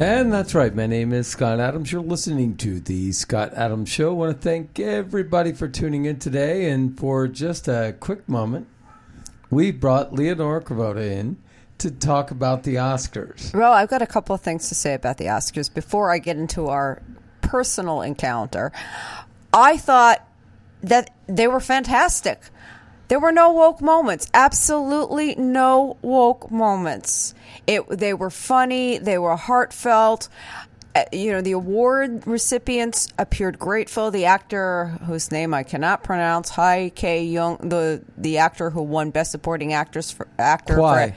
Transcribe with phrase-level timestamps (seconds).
[0.00, 0.72] And that's right.
[0.72, 1.90] My name is Scott Adams.
[1.90, 4.10] You're listening to the Scott Adams Show.
[4.10, 6.70] I want to thank everybody for tuning in today.
[6.70, 8.68] And for just a quick moment,
[9.50, 11.36] we brought Leonora Kravota in
[11.78, 13.52] to talk about the Oscars.
[13.52, 16.36] Well, I've got a couple of things to say about the Oscars before I get
[16.36, 17.02] into our
[17.40, 18.70] personal encounter.
[19.52, 20.24] I thought
[20.80, 22.40] that they were fantastic.
[23.08, 24.30] There were no woke moments.
[24.32, 27.34] Absolutely no woke moments.
[27.68, 30.28] It they were funny, they were heartfelt.
[30.96, 34.10] Uh, you know, the award recipients appeared grateful.
[34.10, 39.10] The actor whose name I cannot pronounce, Hai K Young, the the actor who won
[39.10, 40.76] Best Supporting Actress for actor.
[40.76, 41.10] Kwai.
[41.10, 41.16] For,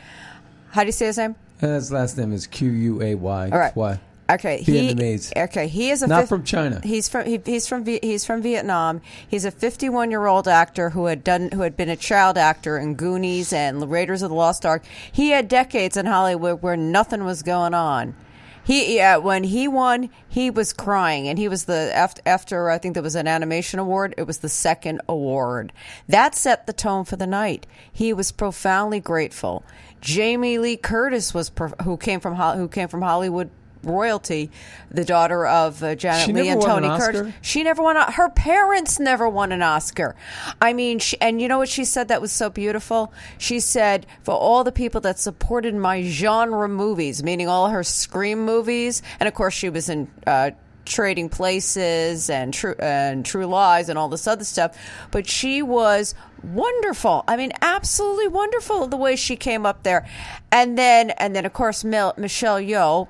[0.71, 1.35] how do you say his name?
[1.59, 3.49] His last name is Q U A Y.
[3.49, 3.75] All right.
[3.75, 3.99] Why?
[4.35, 5.31] Okay, he Vietnamese.
[5.35, 6.81] okay he is a Not fif- from China.
[6.83, 9.01] He's from he, he's from he's from Vietnam.
[9.27, 12.77] He's a 51 year old actor who had done who had been a child actor
[12.77, 14.83] in Goonies and Raiders of the Lost Ark.
[15.11, 18.15] He had decades in Hollywood where nothing was going on.
[18.63, 22.77] He yeah, when he won, he was crying, and he was the after, after I
[22.77, 24.13] think there was an animation award.
[24.17, 25.73] It was the second award
[26.07, 27.65] that set the tone for the night.
[27.91, 29.63] He was profoundly grateful.
[29.99, 31.51] Jamie Lee Curtis was
[31.83, 33.49] who came from who came from Hollywood
[33.83, 34.51] royalty,
[34.89, 37.33] the daughter of uh, Janet She Lee and Tony an Curtis.
[37.41, 37.97] She never won.
[37.97, 40.15] A, her parents never won an Oscar.
[40.61, 43.13] I mean, she, and you know what she said that was so beautiful?
[43.37, 48.45] She said, for all the people that supported my genre movies, meaning all her Scream
[48.45, 50.09] movies, and of course she was in.
[50.25, 50.51] Uh,
[50.83, 54.77] Trading Places and True and True Lies and all this other stuff,
[55.11, 57.23] but she was wonderful.
[57.27, 60.07] I mean, absolutely wonderful the way she came up there,
[60.51, 63.07] and then and then of course Michelle Yeoh,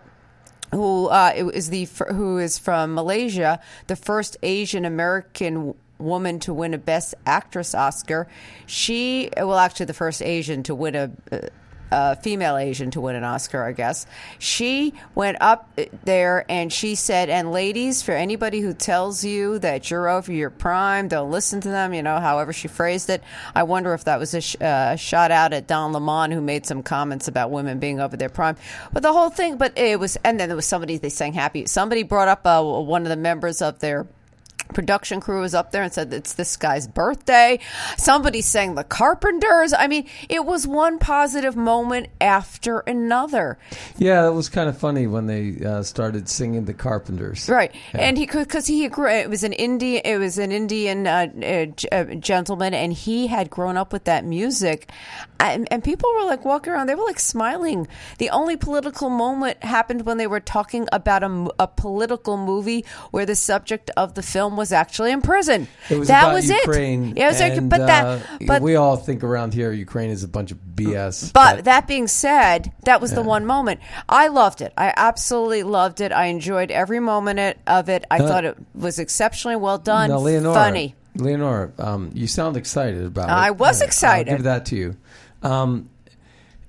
[0.71, 6.73] who uh, is the who is from Malaysia, the first Asian American woman to win
[6.73, 8.27] a Best Actress Oscar.
[8.65, 11.11] She well, actually, the first Asian to win a.
[12.15, 14.05] female Asian to win an Oscar, I guess.
[14.39, 15.69] She went up
[16.03, 20.49] there and she said, and ladies, for anybody who tells you that you're over your
[20.49, 23.23] prime, don't listen to them, you know, however she phrased it.
[23.55, 26.65] I wonder if that was a sh- uh, shot out at Don Lemon, who made
[26.65, 28.55] some comments about women being over their prime.
[28.93, 31.65] But the whole thing, but it was, and then there was somebody, they sang happy.
[31.65, 34.07] Somebody brought up uh, one of the members of their
[34.73, 37.59] production crew was up there and said it's this guy's birthday.
[37.97, 39.73] Somebody sang the Carpenters.
[39.73, 43.57] I mean, it was one positive moment after another.
[43.97, 47.47] Yeah, it was kind of funny when they uh, started singing the Carpenters.
[47.49, 48.01] Right, Yeah.
[48.01, 49.07] and he could because he grew.
[49.09, 50.01] It was an Indian.
[50.05, 51.65] It was an Indian uh, uh,
[51.95, 54.89] uh, gentleman, and he had grown up with that music,
[55.39, 56.87] and, and people were like walking around.
[56.87, 57.87] They were like smiling.
[58.17, 61.23] The only political moment happened when they were talking about
[61.59, 65.67] a political movie where the subject of the film was actually in prison.
[65.89, 67.01] It was that was Ukraine.
[67.11, 67.17] it.
[67.17, 70.23] Yeah, it was like, but that, uh, but we all think around here Ukraine is
[70.23, 71.33] a bunch of BS.
[71.33, 73.79] but that being said, that was the one moment.
[74.07, 74.71] I loved it.
[74.77, 76.11] I absolutely loved it.
[76.11, 78.05] I enjoyed every moment of it.
[78.11, 80.09] I Uh, thought it was exceptionally well done.
[80.09, 80.95] now, Leonora, funny.
[81.15, 83.33] Leonora, um, you sound excited about it.
[83.33, 84.29] I was excited.
[84.31, 84.95] I'll give that to you.
[85.43, 85.89] Um,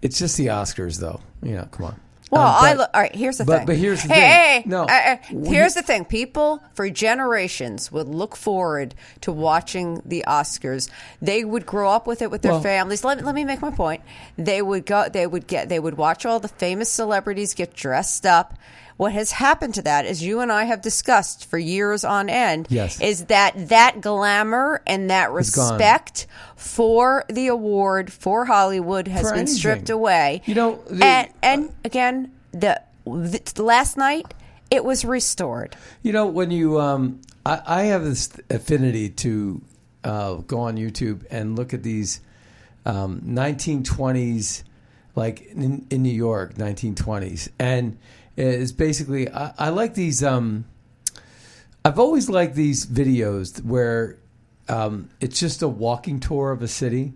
[0.00, 1.20] it's just the Oscars, though.
[1.42, 2.00] You know, come on.
[2.32, 3.66] Well, Um, I but- All right, here's the but- thing.
[3.66, 4.30] but here's the hey, thing.
[4.30, 4.82] Hey, No.
[4.84, 6.06] uh, uh, When here's the thing.
[6.06, 10.88] People for generations would look forward to watching the Oscars.
[11.20, 13.04] They would grow up with it with their Well- families.
[13.04, 14.00] Let let me make my point.
[14.38, 15.08] They would go.
[15.12, 15.68] They would get.
[15.68, 18.54] They would watch all the famous celebrities get dressed up.
[19.02, 22.68] What has happened to that, as you and I have discussed for years on end,
[22.70, 23.00] Yes.
[23.00, 29.40] is that that glamour and that respect for the award for Hollywood has For been
[29.40, 29.56] anything.
[29.56, 30.42] stripped away.
[30.46, 34.34] You know, the- and and again, the, the last night
[34.70, 35.76] it was restored.
[36.04, 39.60] You know, when you, um, I, I have this affinity to
[40.04, 42.20] uh, go on YouTube and look at these
[42.86, 44.62] um, 1920s,
[45.16, 47.98] like in, in New York, 1920s, and
[48.36, 50.22] it's basically I, I like these.
[50.22, 50.64] Um,
[51.84, 54.18] I've always liked these videos where
[54.68, 57.12] um, it's just a walking tour of a city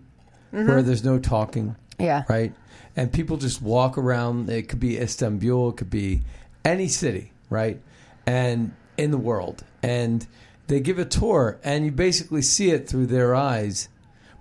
[0.51, 1.75] where there's no talking.
[1.99, 2.23] Yeah.
[2.27, 2.53] Right.
[2.95, 4.49] And people just walk around.
[4.49, 5.69] It could be Istanbul.
[5.69, 6.21] It could be
[6.65, 7.31] any city.
[7.49, 7.79] Right.
[8.25, 9.63] And in the world.
[9.81, 10.27] And
[10.67, 13.87] they give a tour and you basically see it through their eyes,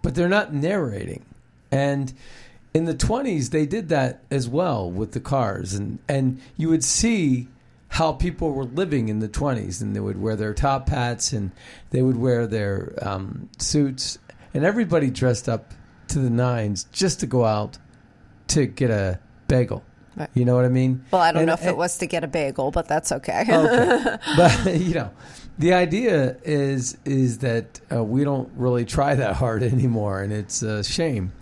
[0.02, 1.24] but they're not narrating.
[1.70, 2.12] And
[2.76, 5.72] in the 20s, they did that as well with the cars.
[5.72, 7.48] And, and you would see
[7.88, 11.52] how people were living in the 20s and they would wear their top hats and
[11.90, 14.18] they would wear their um, suits
[14.52, 15.72] and everybody dressed up
[16.08, 17.78] to the nines just to go out
[18.48, 19.18] to get a
[19.48, 19.82] bagel
[20.16, 20.30] Right.
[20.34, 22.06] you know what i mean Well, I don't And- know if and- it was to
[22.06, 23.44] get a bagel, but that's okay.
[23.48, 24.16] okay.
[24.36, 25.10] but you know,
[25.58, 30.62] the idea is is that uh, we don't really try that hard anymore, and it's
[30.62, 31.32] a shame.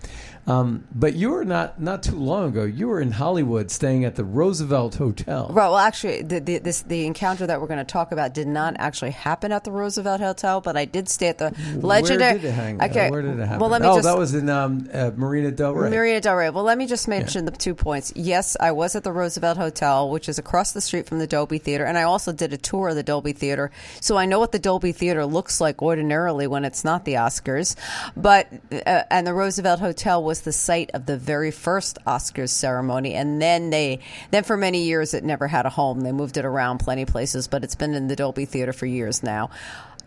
[0.47, 2.63] Um, but you were not not too long ago.
[2.63, 5.47] You were in Hollywood, staying at the Roosevelt Hotel.
[5.47, 5.65] Right.
[5.67, 8.75] Well, actually, the, the, this, the encounter that we're going to talk about did not
[8.77, 11.51] actually happen at the Roosevelt Hotel, but I did stay at the
[11.81, 12.33] legendary.
[12.33, 12.81] Where did it hang?
[12.81, 13.09] Okay.
[13.09, 13.59] where did it happen?
[13.59, 14.05] Well, let me oh, just.
[14.05, 15.89] that was in um, uh, Marina Del Rey.
[15.89, 16.49] Marina Del Rey.
[16.51, 18.13] Well, let me just mention the two points.
[18.15, 21.57] Yes, I was at the Roosevelt Hotel, which is across the street from the Dolby
[21.57, 24.51] Theater, and I also did a tour of the Dolby Theater, so I know what
[24.51, 27.75] the Dolby Theater looks like ordinarily when it's not the Oscars.
[28.15, 33.13] But uh, and the Roosevelt Hotel was the site of the very first Oscars ceremony,
[33.13, 33.99] and then they
[34.31, 36.01] then for many years it never had a home.
[36.01, 39.23] They moved it around plenty places, but it's been in the Dolby Theater for years
[39.23, 39.49] now.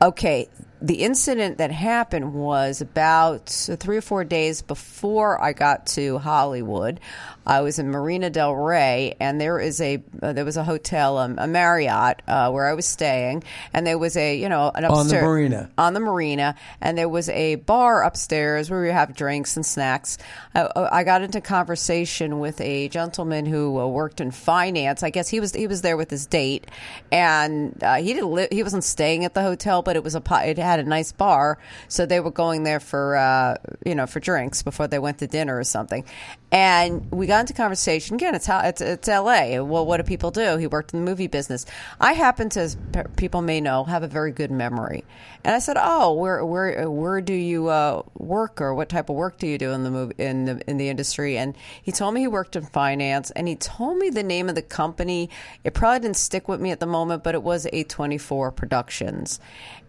[0.00, 0.48] Okay,
[0.80, 7.00] the incident that happened was about three or four days before I got to Hollywood.
[7.44, 11.16] I was in Marina Del Rey, and there is a uh, there was a hotel,
[11.16, 13.42] um, a Marriott, uh, where I was staying,
[13.72, 15.70] and there was a you know an upstairs On the marina.
[15.78, 20.18] on the marina, and there was a bar upstairs where we have drinks and snacks.
[20.54, 25.02] I, I got into conversation with a gentleman who uh, worked in finance.
[25.02, 26.66] I guess he was he was there with his date,
[27.10, 30.22] and uh, he didn't li- he wasn't staying at the hotel, but it was a
[30.44, 31.58] it had a nice bar,
[31.88, 33.56] so they were going there for uh,
[33.86, 36.04] you know for drinks before they went to dinner or something.
[36.50, 38.34] And we got into conversation again.
[38.34, 39.60] It's how it's it's L.A.
[39.60, 40.56] Well, what do people do?
[40.56, 41.66] He worked in the movie business.
[42.00, 42.76] I happen to, as
[43.16, 45.04] people may know, have a very good memory.
[45.44, 49.16] And I said, "Oh, where where where do you uh, work, or what type of
[49.16, 52.14] work do you do in the movie in the in the industry?" And he told
[52.14, 55.28] me he worked in finance, and he told me the name of the company.
[55.64, 59.38] It probably didn't stick with me at the moment, but it was A24 Productions,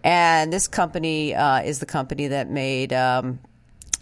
[0.04, 2.92] and this company uh, is the company that made.
[2.92, 3.40] Um,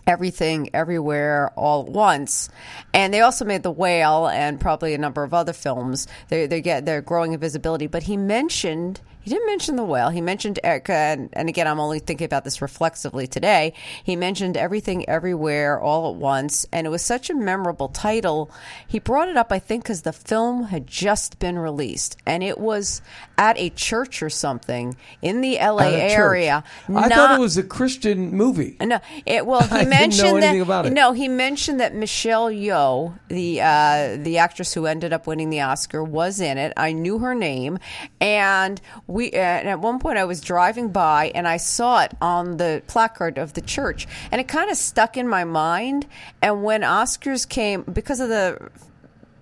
[0.07, 2.49] everything everywhere all at once.
[2.93, 6.07] And they also made the whale and probably a number of other films.
[6.29, 7.87] They they get they're growing in visibility.
[7.87, 10.07] But he mentioned he didn't mention the whale.
[10.07, 13.73] He mentioned, Erica, and, and again, I'm only thinking about this reflexively today.
[14.01, 18.49] He mentioned everything, everywhere, all at once, and it was such a memorable title.
[18.87, 22.57] He brought it up, I think, because the film had just been released, and it
[22.57, 23.01] was
[23.37, 26.17] at a church or something in the LA At a church.
[26.19, 26.63] area.
[26.95, 28.77] I thought it was a Christian movie.
[28.81, 33.19] no, it well he I didn't know mentioned that no, he mentioned that Michelle Yeoh,
[33.27, 36.71] the uh, the actress who ended up winning the Oscar, was in it.
[36.77, 37.77] I knew her name,
[38.21, 42.11] and we Uh, and at one point I was driving by and I saw it
[42.21, 46.05] on the placard of the church, and it kind of stuck in my mind.
[46.41, 48.69] And when Oscars came, because of the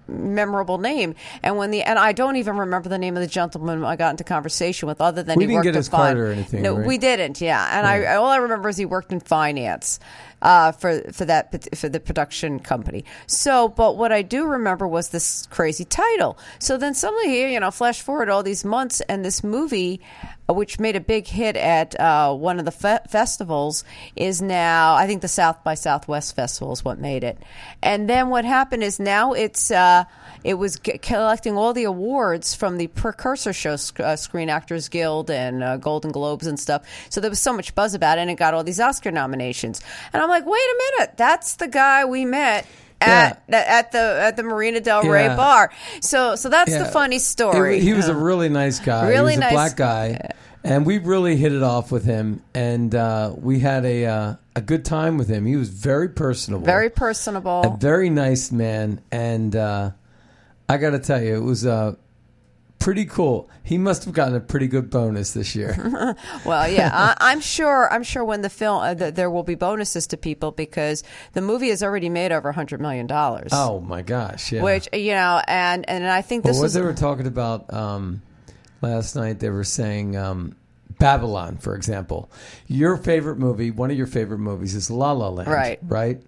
[0.07, 1.15] memorable name.
[1.43, 4.11] And when the and I don't even remember the name of the gentleman I got
[4.11, 6.61] into conversation with, other than We he didn't worked get in his card or anything,
[6.61, 6.85] No, right?
[6.85, 7.41] we didn't.
[7.41, 9.99] Yeah, and I all I remember is he worked in finance.
[10.45, 13.03] Uh, for for that for the production company.
[13.25, 16.37] So, but what I do remember was this crazy title.
[16.59, 20.01] So then suddenly you know, flash forward all these months, and this movie,
[20.47, 23.83] uh, which made a big hit at uh, one of the fe- festivals,
[24.15, 27.39] is now I think the South by Southwest festival is what made it.
[27.81, 30.03] And then what happened is now it's uh,
[30.45, 34.87] it was g- collecting all the awards from the precursor show, Sc- uh, Screen Actors
[34.89, 36.83] Guild and uh, Golden Globes and stuff.
[37.09, 39.81] So there was so much buzz about it, and it got all these Oscar nominations.
[40.13, 42.65] And I'm like, wait a minute, that's the guy we met
[43.01, 45.35] at at the at the Marina Del Rey Yeah.
[45.35, 45.71] bar.
[45.99, 47.79] So so that's the funny story.
[47.79, 49.09] He, he was a really nice guy.
[49.09, 50.29] Really he was nice- a black guy,
[50.63, 52.41] and we really hit it off with him.
[52.53, 55.45] And uh, we had a uh, a good time with him.
[55.45, 59.01] He was very personable, very personable, a very nice man.
[59.11, 59.91] And uh,
[60.67, 61.95] I got to tell you, it was uh,
[62.79, 63.49] pretty cool.
[63.63, 65.75] He must have gotten a pretty good bonus this year.
[66.45, 67.91] Well, yeah, I, I'm sure.
[67.91, 71.03] I'm sure when the film uh, th- there will be bonuses to people because
[71.33, 73.49] the movie has already made over hundred million dollars.
[73.53, 74.51] oh my gosh!
[74.51, 74.61] Yeah.
[74.61, 78.21] Which you know, and and I think this what was they were talking about um,
[78.81, 80.55] last night, they were saying um,
[80.99, 82.29] Babylon, for example.
[82.67, 85.79] Your favorite movie, one of your favorite movies, is La La Land, Right.
[85.83, 86.21] Right,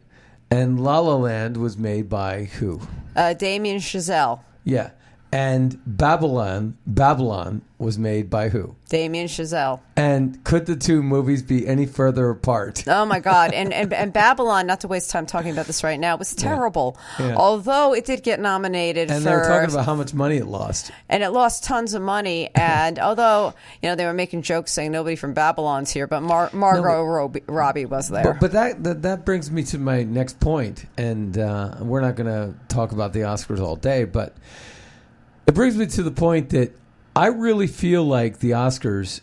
[0.51, 2.79] and La La Land was made by who?
[3.15, 4.41] uh, Damien Chazelle.
[4.63, 4.91] Yeah,
[5.31, 8.75] and Babylon, Babylon was made by who?
[8.89, 9.81] Damien Chazelle.
[9.95, 12.83] And could the two movies be any further apart?
[12.87, 13.51] Oh my God!
[13.53, 14.65] And, and and Babylon.
[14.67, 16.13] Not to waste time talking about this right now.
[16.15, 16.97] It was terrible.
[17.19, 17.35] Yeah.
[17.35, 20.47] Although it did get nominated And for, they were talking about how much money it
[20.47, 20.91] lost.
[21.09, 22.49] and it lost tons of money.
[22.55, 26.51] And although you know they were making jokes saying nobody from Babylon's here, but Mar-
[26.53, 28.23] Margot Robbie, Robbie was there.
[28.23, 32.15] But, but that, that that brings me to my next point, and uh, we're not
[32.15, 34.35] going to talk about the Oscars all day, but
[35.47, 36.73] it brings me to the point that
[37.15, 39.21] I really feel like the Oscars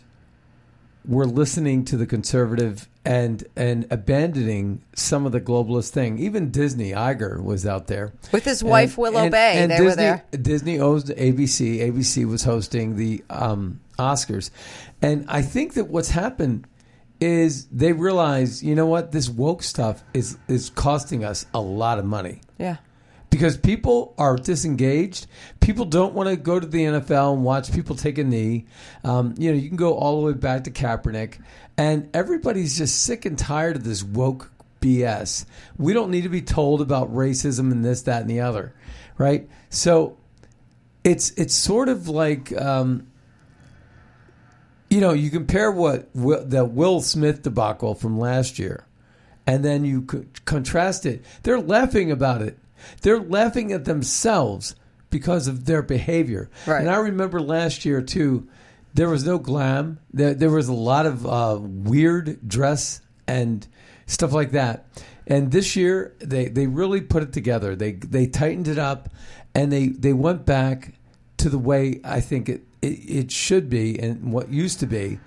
[1.07, 6.17] were listening to the conservative and and abandoning some of the globalist thing.
[6.17, 10.25] Even Disney, Iger was out there With his wife, Willow Bay, they Disney, were there.
[10.31, 11.77] Disney owns ABC.
[11.79, 14.49] ABC was hosting the um, Oscars,
[15.01, 16.65] and I think that what's happened
[17.21, 21.99] is they realize, you know what, this woke stuff is is costing us a lot
[21.99, 22.77] of money yeah.
[23.35, 25.27] Because people are disengaged.
[25.59, 28.65] People don't want to go to the NFL and watch people take a knee.
[29.03, 31.39] Um, you know, you can go all the way back to Kaepernick,
[31.77, 35.45] and everybody's just sick and tired of this woke BS.
[35.77, 38.73] We don't need to be told about racism and this, that, and the other,
[39.17, 39.49] right?
[39.69, 40.15] So
[41.03, 42.53] it's it's sort of like.
[42.59, 43.07] Um,
[44.87, 48.85] you know, you compare what Will, the Will Smith debacle from last year,
[49.45, 51.25] and then you co- contrast it.
[51.43, 52.57] They're laughing about it.
[53.01, 54.75] They're laughing at themselves
[55.09, 56.49] because of their behavior.
[56.65, 56.81] Right.
[56.81, 58.47] And I remember last year too.
[58.93, 59.99] There was no glam.
[60.13, 63.67] There, there was a lot of uh, weird dress and
[64.05, 64.87] stuff like that.
[65.27, 67.75] And this year, they, they really put it together.
[67.75, 69.09] They they tightened it up,
[69.53, 70.93] and they, they went back
[71.37, 75.19] to the way I think it, it, it should be and what used to be.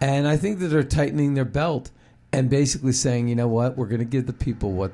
[0.00, 1.90] And I think that they're tightening their belt
[2.32, 4.92] and basically saying, you know what, we're going to give the people what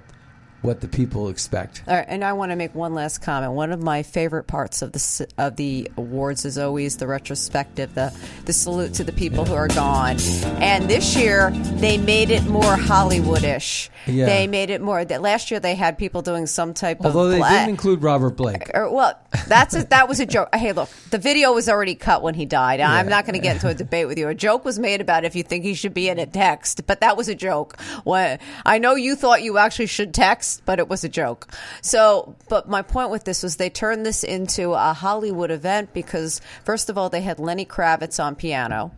[0.63, 1.83] what the people expect.
[1.87, 3.53] All right, and I want to make one last comment.
[3.53, 8.13] One of my favorite parts of the of the awards is always the retrospective, the
[8.45, 10.17] the salute to the people who are gone.
[10.61, 13.89] And this year they made it more Hollywoodish.
[14.07, 14.27] Yeah.
[14.27, 15.05] They made it more.
[15.05, 17.71] That last year they had people doing some type Although of Although they bla- didn't
[17.71, 18.71] include Robert Blake.
[18.73, 20.55] or, well, that's a, that was a joke.
[20.55, 22.81] Hey, look, the video was already cut when he died.
[22.81, 24.29] I'm not going to get into a debate with you.
[24.29, 27.01] A joke was made about if you think he should be in a text, but
[27.01, 27.81] that was a joke.
[28.05, 31.49] When I know you thought you actually should text, but it was a joke.
[31.83, 36.41] So, but my point with this was they turned this into a Hollywood event because
[36.65, 38.93] first of all they had Lenny Kravitz on piano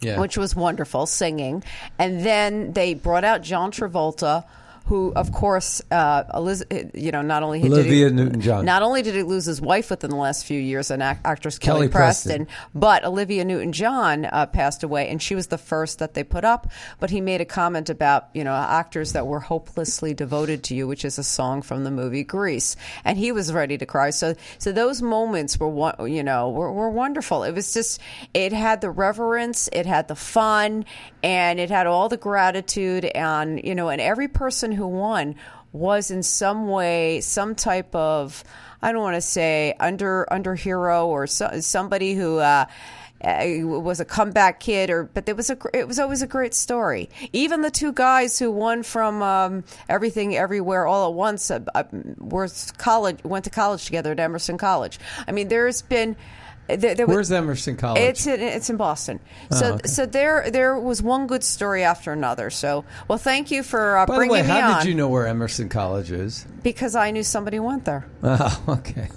[0.00, 0.18] Yeah.
[0.20, 1.62] which was wonderful singing.
[1.98, 4.44] And then they brought out John Travolta,
[4.86, 6.64] who, of course, uh, Eliz-
[6.94, 8.64] you know, not only did Olivia he, Newton-John.
[8.64, 11.58] not only did he lose his wife within the last few years, an ac- actress
[11.58, 12.70] Kelly, Kelly Preston, Preston.
[12.72, 16.70] but Olivia Newton-John uh, passed away, and she was the first that they put up.
[17.00, 20.86] But he made a comment about you know actors that were hopelessly devoted to you,
[20.86, 24.10] which is a song from the movie Grease, and he was ready to cry.
[24.10, 27.42] So, so those moments were you know were, were wonderful.
[27.42, 28.00] It was just
[28.34, 30.84] it had the reverence, it had the fun,
[31.24, 35.34] and it had all the gratitude, and you know, and every person who won
[35.72, 38.44] was in some way some type of
[38.80, 42.38] I don't want to say under under hero or so, somebody who.
[42.38, 42.66] Uh,
[43.24, 46.52] uh, was a comeback kid, or but it was a it was always a great
[46.52, 47.08] story.
[47.32, 51.84] Even the two guys who won from um, Everything Everywhere All at Once uh, uh,
[52.18, 54.98] were college went to college together at Emerson College.
[55.26, 56.14] I mean, there's been
[56.68, 58.00] there, there was- Where's Emerson College?
[58.02, 59.20] it's in, it's in Boston.
[59.52, 59.88] So Oh, okay.
[59.88, 62.50] so there there was one good story after another.
[62.50, 64.94] So well, thank you for uh, By the bringing way, me how on did you
[64.94, 66.46] know where Emerson College is?
[66.62, 68.06] because I knew somebody went there.
[68.22, 69.08] Oh, okay.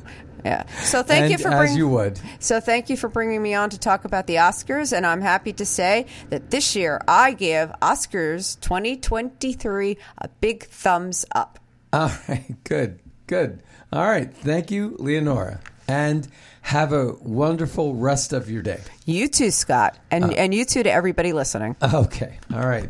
[0.46, 0.66] Yeah.
[0.84, 2.18] So thank And you for as you would.
[2.40, 5.52] So thank you for bringing me on to talk about the Oscars, and I'm happy
[5.54, 11.60] to say that this year I give Oscars 2023 a big thumbs up.
[11.92, 13.62] All right, good, good.
[13.92, 16.28] All right, thank you, Leonora, and
[16.62, 18.82] have a wonderful rest of your day.
[19.06, 21.76] You too, Scott, and and you too to everybody listening.
[21.82, 22.90] Okay, all right,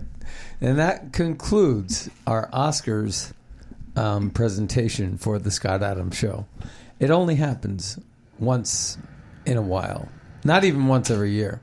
[0.62, 3.32] and that concludes our Oscars
[3.96, 6.46] um, presentation for the Scott Adams Show.
[7.00, 8.00] It only happens
[8.40, 8.98] once
[9.46, 10.10] in a while,
[10.44, 11.62] not even once every year.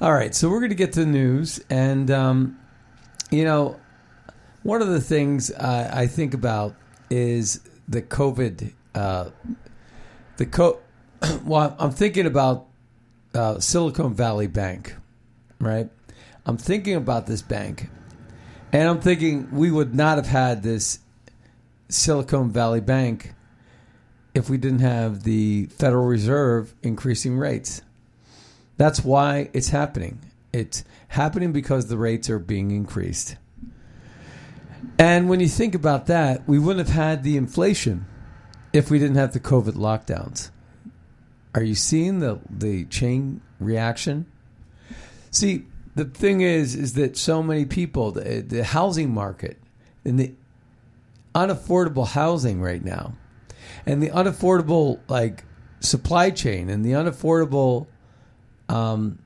[0.00, 2.58] All right, so we're going to get to the news, and um,
[3.30, 3.78] you know,
[4.62, 6.74] one of the things I, I think about
[7.10, 8.72] is the COVID.
[8.94, 9.30] Uh,
[10.38, 10.78] the co-
[11.44, 12.66] well, I'm thinking about
[13.34, 14.94] uh, Silicon Valley Bank,
[15.60, 15.88] right?
[16.46, 17.88] I'm thinking about this bank,
[18.72, 21.00] and I'm thinking we would not have had this
[21.88, 23.34] Silicon Valley Bank
[24.34, 27.82] if we didn't have the Federal Reserve increasing rates.
[28.76, 30.20] That's why it's happening.
[30.52, 33.36] It's happening because the rates are being increased.
[34.98, 38.06] And when you think about that, we wouldn't have had the inflation
[38.72, 40.50] if we didn't have the COVID lockdowns.
[41.58, 44.26] Are you seeing the the chain reaction?
[45.32, 45.64] See,
[45.96, 49.58] the thing is, is that so many people, the, the housing market,
[50.04, 50.34] and the
[51.34, 53.14] unaffordable housing right now,
[53.84, 55.42] and the unaffordable like
[55.80, 57.88] supply chain, and the unaffordable
[58.68, 59.18] um,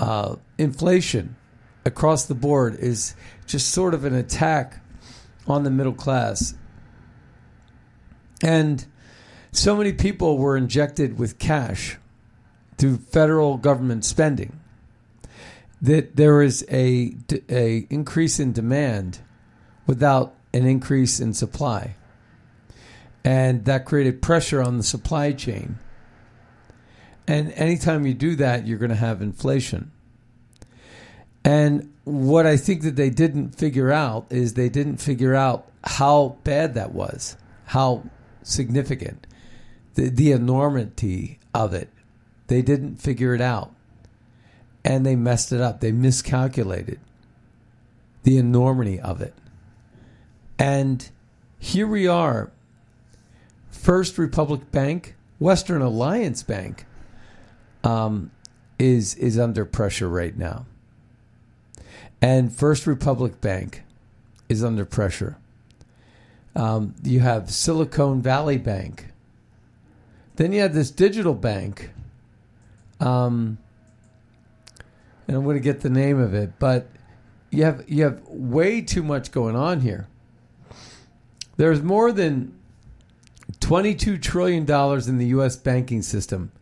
[0.00, 1.36] uh, inflation
[1.84, 3.14] across the board is
[3.46, 4.80] just sort of an attack
[5.46, 6.54] on the middle class.
[8.42, 8.84] And
[9.56, 11.96] so many people were injected with cash
[12.76, 14.60] through federal government spending
[15.80, 17.14] that there is a,
[17.48, 19.18] a increase in demand
[19.86, 21.94] without an increase in supply.
[23.22, 25.78] And that created pressure on the supply chain.
[27.26, 29.90] And anytime you do that, you're going to have inflation.
[31.44, 36.38] And what I think that they didn't figure out is they didn't figure out how
[36.44, 38.04] bad that was, how
[38.42, 39.26] significant,
[39.94, 41.88] the, the enormity of it.
[42.46, 43.72] They didn't figure it out.
[44.84, 45.80] And they messed it up.
[45.80, 47.00] They miscalculated
[48.22, 49.34] the enormity of it.
[50.58, 51.08] And
[51.58, 52.50] here we are
[53.70, 56.86] First Republic Bank, Western Alliance Bank,
[57.82, 58.30] um,
[58.78, 60.66] is is under pressure right now.
[62.20, 63.82] And First Republic Bank
[64.48, 65.36] is under pressure.
[66.56, 69.08] Um, you have Silicon Valley Bank.
[70.36, 71.90] Then you have this digital bank.
[73.00, 73.58] Um,
[75.26, 76.88] and I'm going to get the name of it, but
[77.50, 80.08] you have you have way too much going on here.
[81.56, 82.58] There's more than
[83.60, 85.56] 22 trillion dollars in the U.S.
[85.56, 86.52] banking system.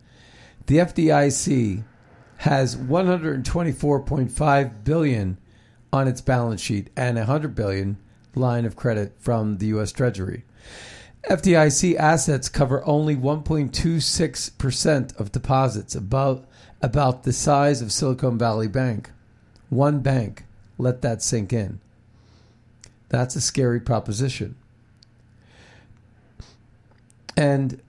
[0.67, 1.83] The FDIC
[2.37, 5.37] has 124.5 billion
[5.91, 7.97] on its balance sheet and 100 billion
[8.35, 10.43] line of credit from the US Treasury.
[11.29, 16.45] FDIC assets cover only 1.26% of deposits above
[16.81, 19.11] about the size of Silicon Valley Bank.
[19.69, 20.43] One bank.
[20.77, 21.79] Let that sink in.
[23.07, 24.55] That's a scary proposition.
[27.37, 27.81] And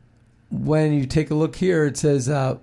[0.51, 2.59] when you take a look here, it says uh,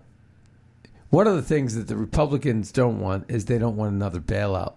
[1.10, 4.76] one of the things that the Republicans don't want is they don't want another bailout.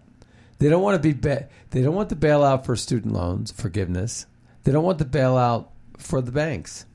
[0.58, 4.26] They don't want to be ba- they don't want the bailout for student loans forgiveness.
[4.64, 6.86] They don't want the bailout for the banks.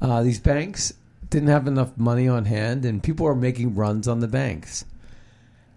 [0.00, 0.92] Uh, these banks
[1.30, 4.84] didn't have enough money on hand, and people are making runs on the banks.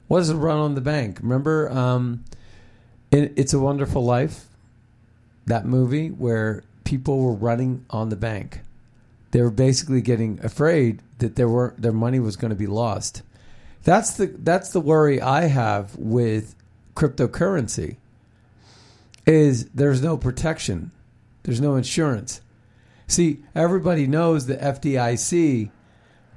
[0.08, 1.20] What is a run on the bank?
[1.22, 2.24] Remember, um,
[3.12, 4.48] it, "It's a Wonderful Life,"
[5.46, 8.62] that movie where people were running on the bank.
[9.32, 13.22] They were basically getting afraid that there were their money was going to be lost.
[13.84, 16.56] That's the that's the worry I have with
[16.96, 17.98] cryptocurrency
[19.26, 20.92] is there's no protection.
[21.43, 22.41] There's no insurance.
[23.08, 25.71] See, everybody knows the FDIC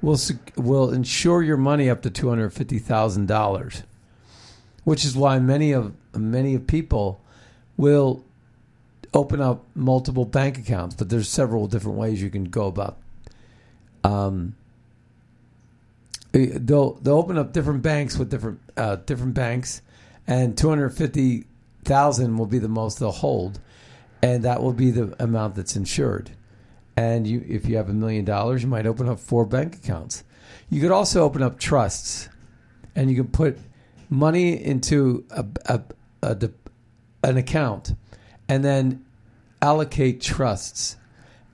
[0.01, 0.19] will
[0.55, 3.83] will insure your money up to two hundred fifty thousand dollars,
[4.83, 7.21] which is why many of many of people
[7.77, 8.23] will
[9.13, 10.95] open up multiple bank accounts.
[10.95, 12.97] But there's several different ways you can go about.
[14.03, 14.55] Um,
[16.31, 19.81] they'll they'll open up different banks with different uh, different banks
[20.27, 23.59] and 250,000 will be the most they'll hold
[24.23, 26.31] and that will be the amount that's insured.
[26.95, 30.23] And you if you have a million dollars you might open up four bank accounts.
[30.69, 32.29] You could also open up trusts.
[32.95, 33.57] And you can put
[34.09, 35.81] money into a, a,
[36.21, 36.49] a,
[37.23, 37.95] an account
[38.47, 39.03] and then
[39.61, 40.95] allocate trusts.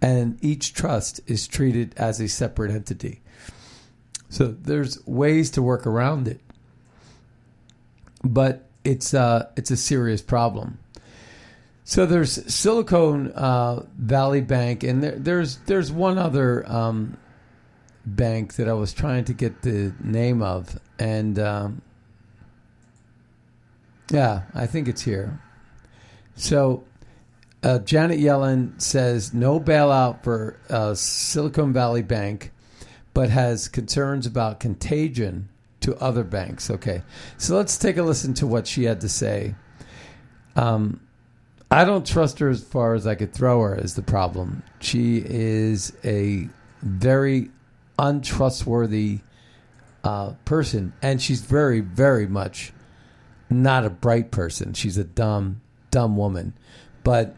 [0.02, 3.22] And each trust is treated as a separate entity.
[4.30, 6.40] So there's ways to work around it.
[8.24, 10.78] But it's uh, it's a serious problem.
[11.90, 17.18] So there's Silicon uh, Valley Bank, and there, there's there's one other um,
[18.06, 21.82] bank that I was trying to get the name of, and um,
[24.12, 25.42] yeah, I think it's here.
[26.36, 26.84] So
[27.64, 32.52] uh, Janet Yellen says no bailout for uh, Silicon Valley Bank,
[33.16, 35.50] but has concerns about contagion
[35.80, 36.70] to other banks.
[36.70, 37.02] Okay,
[37.40, 39.56] so let's take a listen to what she had to say.
[40.56, 41.00] Um,
[41.72, 43.76] I don't trust her as far as I could throw her.
[43.76, 44.64] Is the problem?
[44.80, 46.50] She is a
[46.82, 47.50] very
[48.00, 49.20] untrustworthy
[50.04, 52.74] uh, person, and she's very, very much
[53.50, 54.74] not a bright person.
[54.74, 56.54] She's a dumb, dumb woman.
[57.04, 57.36] But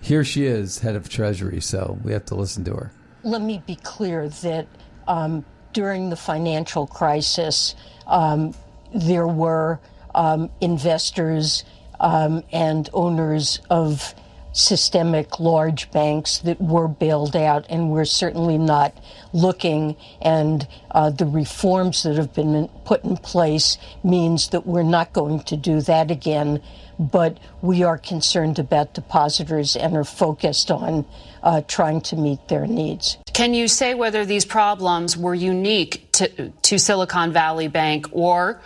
[0.00, 2.92] here she is, head of Treasury, so we have to listen to her.
[3.22, 4.66] Let me be clear that
[5.06, 7.74] um, during the financial crisis,
[8.06, 8.54] um,
[8.94, 9.80] there were
[10.14, 11.64] um, investors
[12.00, 14.14] um, and owners of
[14.52, 18.92] systemic large banks that were bailed out, and we're certainly not
[19.32, 19.96] looking.
[20.20, 25.40] And uh, the reforms that have been put in place means that we're not going
[25.44, 26.62] to do that again.
[26.98, 31.06] But we are concerned about depositors and are focused on
[31.44, 33.18] uh, trying to meet their needs.
[33.32, 38.60] Can you say whether these problems were unique to, to Silicon Valley Bank, or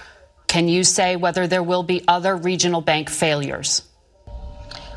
[0.52, 3.80] can you say whether there will be other regional bank failures?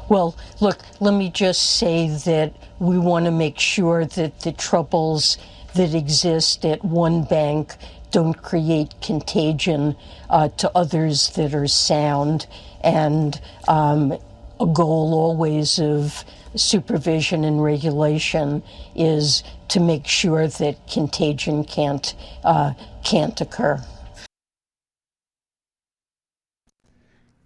[0.10, 5.38] Well, look, let me just say that we want to make sure that the troubles
[5.76, 7.76] that exist at one bank
[8.12, 9.96] don't create contagion
[10.30, 12.48] uh, to others that are sound.
[12.84, 13.39] And
[13.70, 14.12] um,
[14.60, 18.62] a goal always of supervision and regulation
[18.94, 22.13] is to make sure that contagion can't
[22.44, 22.74] uh,
[23.06, 23.82] can't occur.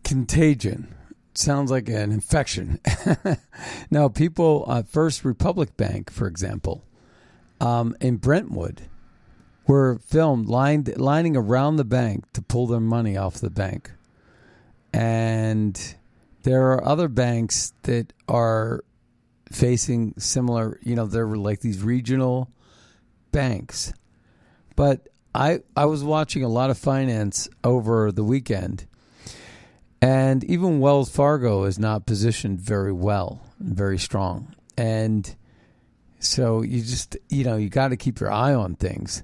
[0.10, 0.96] Contagion
[1.36, 2.80] sounds like an infection.
[3.92, 6.84] now, people, uh, First Republic Bank, for example,
[7.62, 8.82] um, in Brentwood,
[9.68, 13.92] were filmed lined, lining around the bank to pull their money off the bank.
[14.92, 15.80] And
[16.42, 18.84] there are other banks that are
[19.52, 22.50] facing similar, you know, they're like these regional
[23.32, 23.94] banks.
[24.76, 28.88] But I I was watching a lot of finance over the weekend
[30.02, 34.56] and even Wells Fargo is not positioned very well, very strong.
[34.78, 35.36] And
[36.20, 39.24] so you just, you know, you got to keep your eye on things.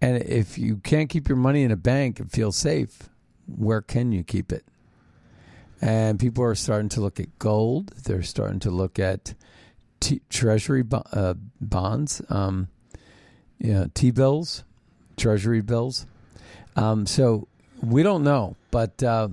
[0.00, 3.08] And if you can't keep your money in a bank and feel safe,
[3.46, 4.64] where can you keep it?
[5.80, 7.90] And people are starting to look at gold.
[8.04, 9.34] They're starting to look at
[10.00, 12.68] t- treasury bo- uh, bonds, um,
[13.58, 14.64] yeah, T bills,
[15.16, 16.06] treasury bills.
[16.76, 17.48] Um, so
[17.82, 19.28] we don't know, but uh,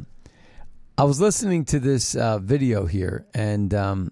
[1.01, 4.11] I was listening to this uh, video here, and um,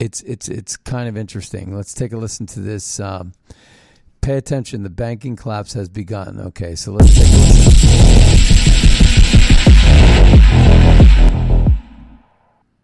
[0.00, 1.72] it's it's it's kind of interesting.
[1.72, 2.98] Let's take a listen to this.
[2.98, 3.32] Um,
[4.20, 4.82] pay attention.
[4.82, 6.40] The banking collapse has begun.
[6.40, 7.70] Okay, so let's take a listen.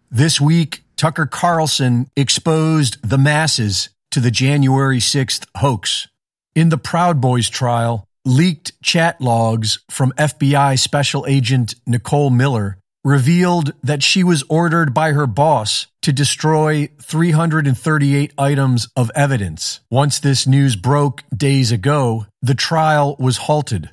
[0.09, 6.07] This week, Tucker Carlson exposed the masses to the January 6th hoax.
[6.55, 12.76] In the Proud Boys trial, leaked chat logs from FBI Special Agent Nicole Miller
[13.07, 19.79] revealed that she was ordered by her boss to destroy 338 items of evidence.
[19.89, 23.89] Once this news broke days ago, the trial was halted.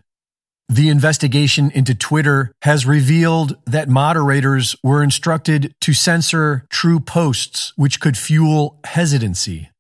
[0.68, 8.00] The investigation into Twitter has revealed that moderators were instructed to censor true posts, which
[8.00, 9.70] could fuel hesitancy.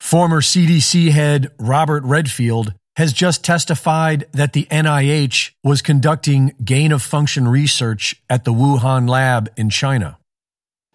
[0.00, 7.02] Former CDC head Robert Redfield has just testified that the NIH was conducting gain of
[7.02, 10.18] function research at the Wuhan lab in China.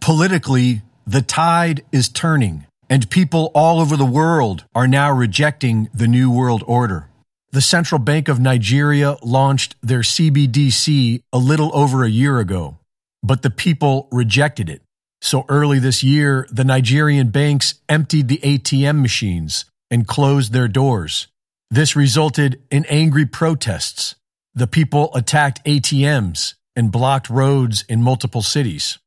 [0.02, 6.08] Politically, the tide is turning, and people all over the world are now rejecting the
[6.08, 7.10] New World Order.
[7.52, 12.78] The Central Bank of Nigeria launched their CBDC a little over a year ago,
[13.24, 14.82] but the people rejected it.
[15.22, 21.28] So early this year, the Nigerian banks emptied the ATM machines and closed their doors.
[21.72, 24.16] This resulted in angry protests.
[24.54, 29.00] The people attacked ATMs and blocked roads in multiple cities.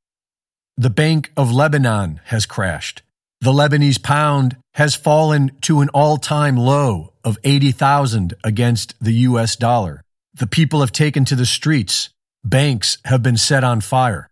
[0.77, 3.03] The Bank of Lebanon has crashed.
[3.41, 9.57] The Lebanese pound has fallen to an all time low of 80,000 against the US
[9.57, 10.03] dollar.
[10.35, 12.11] The people have taken to the streets.
[12.45, 14.29] Banks have been set on fire.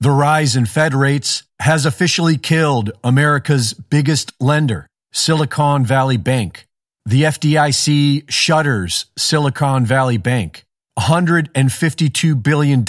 [0.00, 6.66] The rise in Fed rates has officially killed America's biggest lender, Silicon Valley Bank.
[7.06, 10.64] The FDIC shutters Silicon Valley Bank.
[10.98, 12.84] $152 billion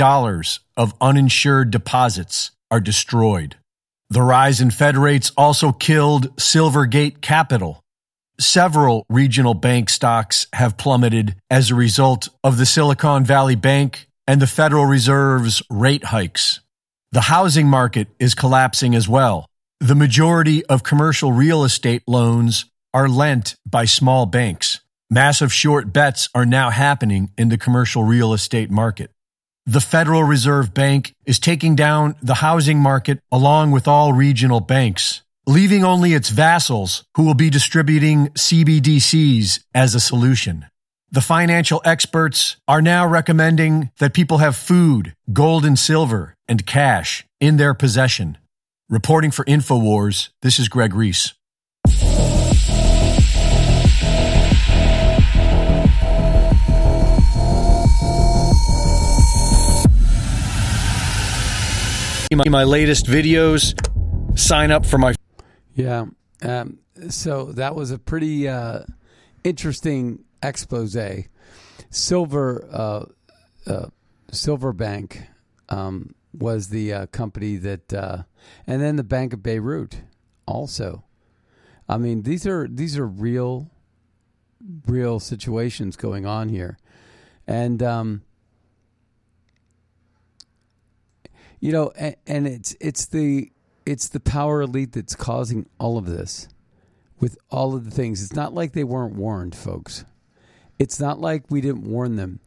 [0.78, 3.58] of uninsured deposits are destroyed.
[4.10, 7.82] The rise in Fed rates also killed Silvergate Capital.
[8.40, 14.42] Several regional bank stocks have plummeted as a result of the Silicon Valley Bank and
[14.42, 16.62] the Federal Reserve's rate hikes.
[17.12, 19.50] The housing market is collapsing as well.
[19.82, 24.80] The majority of commercial real estate loans are lent by small banks.
[25.10, 29.12] Massive short bets are now happening in the commercial real estate market.
[29.66, 35.24] The Federal Reserve Bank is taking down the housing market along with all regional banks,
[35.46, 40.66] leaving only its vassals who will be distributing CBDCs as a solution.
[41.12, 47.26] The financial experts are now recommending that people have food, gold and silver, and cash
[47.42, 48.38] in their possession.
[48.88, 51.34] Reporting for InfoWars, this is Greg Reese.
[62.34, 63.76] My latest videos,
[64.38, 65.14] sign up for my.
[65.76, 66.06] Yeah.
[66.42, 68.82] Um, so that was a pretty uh,
[69.44, 70.98] interesting expose.
[71.92, 73.06] Silver, uh,
[73.68, 73.88] uh,
[74.32, 75.28] Silver Bank
[75.70, 78.24] um, was the uh, company that, uh,
[78.66, 80.02] and then the Bank of Beirut
[80.48, 81.04] also.
[81.88, 83.70] I mean, these are these are real,
[84.88, 86.80] real situations going on here,
[87.46, 88.24] and um,
[91.66, 93.52] you know, and, and it's it's the
[93.88, 96.48] it's the power elite that's causing all of this
[97.20, 98.24] with all of the things.
[98.24, 100.06] It's not like they weren't warned, folks.
[100.78, 102.40] It's not like we didn't warn them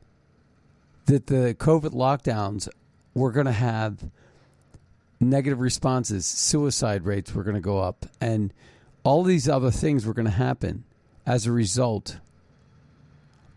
[1.07, 2.68] that the COVID lockdowns
[3.12, 4.09] were going to have
[5.18, 8.54] negative responses, suicide rates were going to go up, and
[9.02, 10.85] all these other things were going to happen
[11.26, 12.18] as a result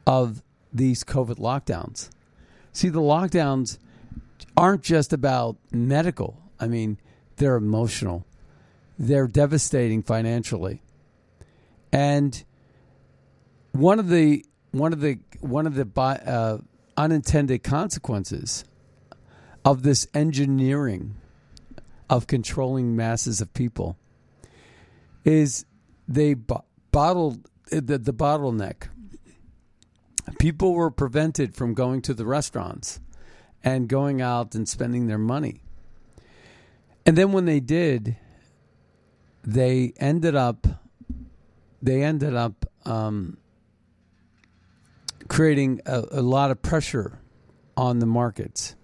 [0.08, 0.42] of
[0.74, 2.10] these COVID lockdowns.
[2.74, 3.78] See, the lockdowns
[4.58, 6.42] aren't just about medical.
[6.60, 6.98] I mean,
[7.38, 8.26] they're emotional.
[8.98, 10.82] They're devastating financially.
[11.92, 12.44] And
[13.72, 16.60] one of the one of the one of the uh,
[16.98, 18.64] unintended consequences
[19.66, 21.16] of this engineering
[22.10, 23.98] of controlling masses of people
[25.24, 25.66] is
[26.08, 28.90] they bo- bottled the, the bottleneck.
[30.40, 33.00] People were prevented from going to the restaurants
[33.64, 35.62] and going out and spending their money.
[37.06, 38.18] And then when they did,
[39.44, 40.68] they ended up
[41.82, 43.38] they ended up um,
[45.28, 47.20] creating a, a lot of pressure
[47.76, 48.76] on the markets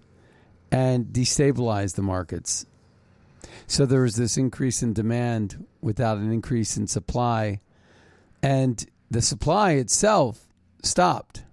[0.72, 2.66] and destabilized the markets.
[3.66, 7.60] So there was this increase in demand without an increase in supply.
[8.42, 10.48] And the supply itself
[10.82, 11.44] stopped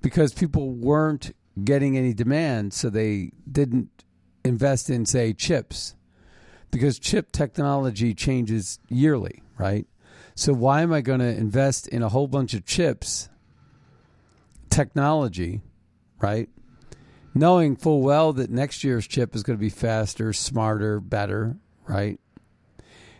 [0.00, 2.72] because people weren't getting any demand.
[2.72, 4.04] So they didn't
[4.44, 5.94] invest in, say, chips
[6.70, 9.86] because chip technology changes yearly, right?
[10.34, 13.28] So why am I going to invest in a whole bunch of chips
[14.70, 15.60] technology,
[16.20, 16.48] right?
[17.38, 22.18] knowing full well that next year's chip is going to be faster, smarter, better, right?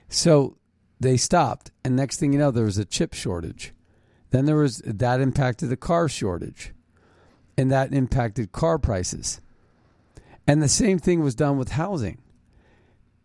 [0.09, 0.57] So
[1.01, 3.73] they stopped, and next thing you know, there was a chip shortage.
[4.31, 6.73] Then there was that impacted the car shortage,
[7.59, 9.41] and that impacted car prices.
[10.47, 12.19] And the same thing was done with housing.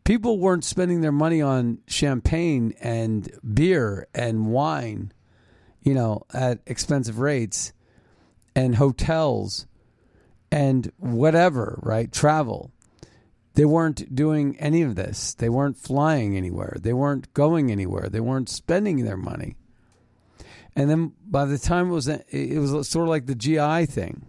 [0.04, 5.13] People weren't spending their money on champagne and beer and wine,
[5.82, 7.72] you know, at expensive rates
[8.56, 9.67] and hotels
[10.52, 12.12] and whatever, right?
[12.12, 12.72] Travel.
[13.54, 15.36] They weren't doing any of this.
[15.36, 16.78] They weren't flying anywhere.
[16.82, 18.10] They weren't going anywhere.
[18.10, 19.56] They weren't spending their money.
[20.75, 24.25] And then by the time it was, it was sort of like the GI thing.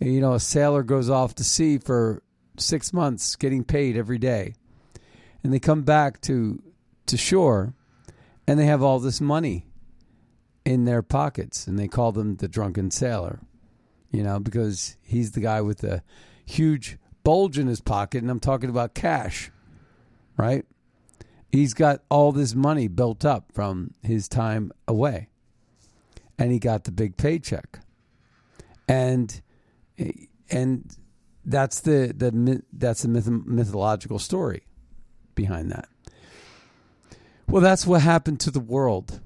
[0.00, 2.22] You know, a sailor goes off to sea for
[2.58, 4.54] six months, getting paid every day,
[5.42, 6.62] and they come back to
[7.06, 7.74] to shore,
[8.46, 9.66] and they have all this money
[10.64, 13.40] in their pockets, and they call them the drunken sailor
[14.14, 16.00] you know, because he's the guy with the
[16.46, 19.50] huge bulge in his pocket, and I'm talking about cash,
[20.36, 20.64] right?
[21.50, 25.30] He's got all this money built up from his time away,
[26.38, 27.80] and he got the big paycheck,
[28.88, 29.40] and
[30.50, 30.96] and
[31.44, 34.64] that's the the that's the myth, mythological story
[35.34, 35.88] behind that.
[37.48, 39.20] Well, that's what happened to the world.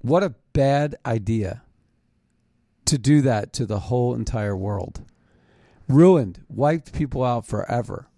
[0.00, 1.62] What a bad idea
[2.86, 5.02] to do that to the whole entire world.
[5.88, 8.08] Ruined, wiped people out forever.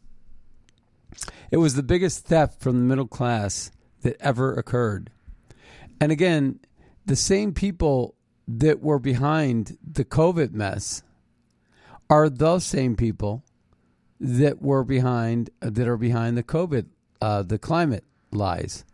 [1.51, 3.71] It was the biggest theft from the middle class
[4.03, 5.11] that ever occurred.
[6.01, 6.61] And again,
[7.07, 8.15] the same people
[8.47, 11.03] that were behind the COVID mess
[12.11, 13.43] are the same people
[14.21, 16.87] that were behind that are behind the COVID,
[17.21, 18.85] uh, the climate lies.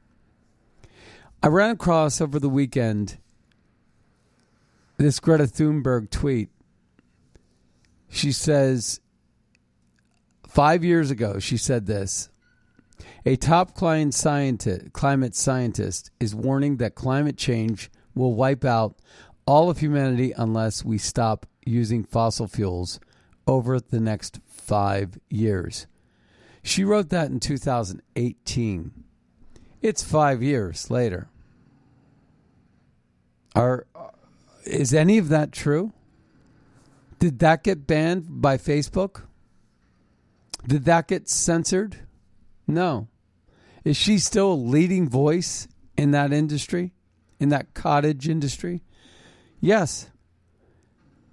[1.43, 3.19] I ran across over the weekend
[4.99, 6.51] this Greta Thunberg tweet.
[8.09, 9.01] She says,
[10.47, 12.29] five years ago, she said this
[13.25, 18.97] A top climate scientist is warning that climate change will wipe out
[19.47, 23.01] all of humanity unless we stop using fossil fuels
[23.47, 25.87] over the next five years.
[26.63, 29.05] She wrote that in 2018.
[29.83, 31.29] It's five years later.
[33.55, 34.09] Are uh,
[34.65, 35.93] is any of that true?
[37.19, 39.23] Did that get banned by Facebook?
[40.67, 41.97] Did that get censored?
[42.67, 43.09] No.
[43.85, 46.93] Is she still a leading voice in that industry,
[47.41, 48.83] in that cottage industry?
[49.61, 50.11] Yes.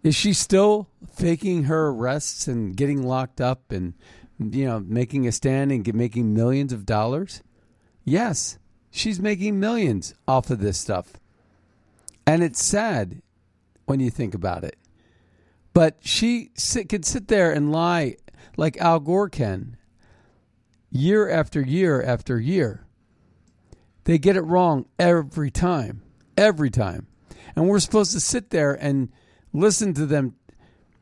[0.01, 3.93] Is she still faking her arrests and getting locked up and
[4.39, 7.43] you know making a stand and making millions of dollars?
[8.05, 8.57] Yes,
[8.89, 11.13] she's making millions off of this stuff.
[12.25, 13.21] And it's sad
[13.85, 14.77] when you think about it.
[15.73, 18.17] But she sit, could sit there and lie
[18.57, 19.77] like Al Gore can
[20.89, 22.86] year after year after year.
[24.07, 26.01] They get it wrong every time,
[26.37, 27.07] every time.
[27.57, 29.09] And we're supposed to sit there and
[29.51, 30.35] listen to them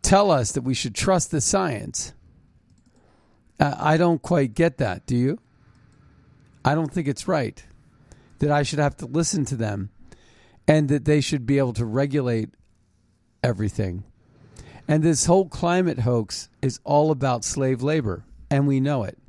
[0.02, 2.14] tell us that we should trust the science.
[3.60, 5.06] I don't quite get that.
[5.06, 5.38] Do you?
[6.66, 7.64] I don't think it's right
[8.40, 9.92] that I should have to listen to them
[10.68, 12.50] and that they should be able to regulate
[13.44, 14.04] everything.
[14.88, 19.20] And this whole climate hoax is all about slave labor, and we know it.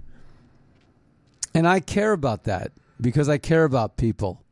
[1.53, 4.43] And I care about that because I care about people.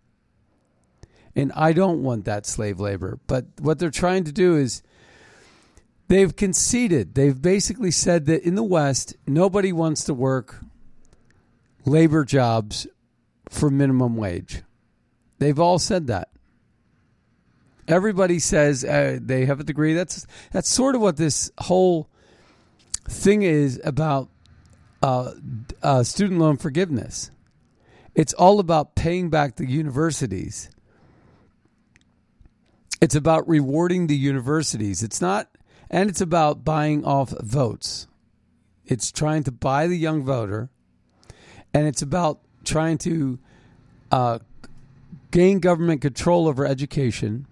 [1.37, 3.19] And I don't want that slave labor.
[3.27, 4.83] But what they're trying to do is
[6.09, 7.15] they've conceded.
[7.15, 10.61] They've basically said that in the West, nobody wants to work
[11.85, 12.87] labor jobs
[13.49, 14.63] for minimum wage.
[15.39, 16.29] They've all said that.
[17.87, 19.93] Everybody says uh, they have a degree.
[19.93, 22.09] That's that's sort of what this whole
[23.07, 24.31] thing is about
[25.03, 25.33] uh,
[25.83, 27.31] uh, student loan forgiveness.
[28.15, 30.71] It's all about paying back the universities.
[33.01, 35.03] It's about rewarding the universities.
[35.03, 35.51] It's not,
[35.91, 38.07] and it's about buying off votes.
[38.87, 40.71] It's trying to buy the young voter,
[41.73, 43.39] and it's about trying to
[44.13, 44.39] uh,
[45.31, 47.47] gain government control over education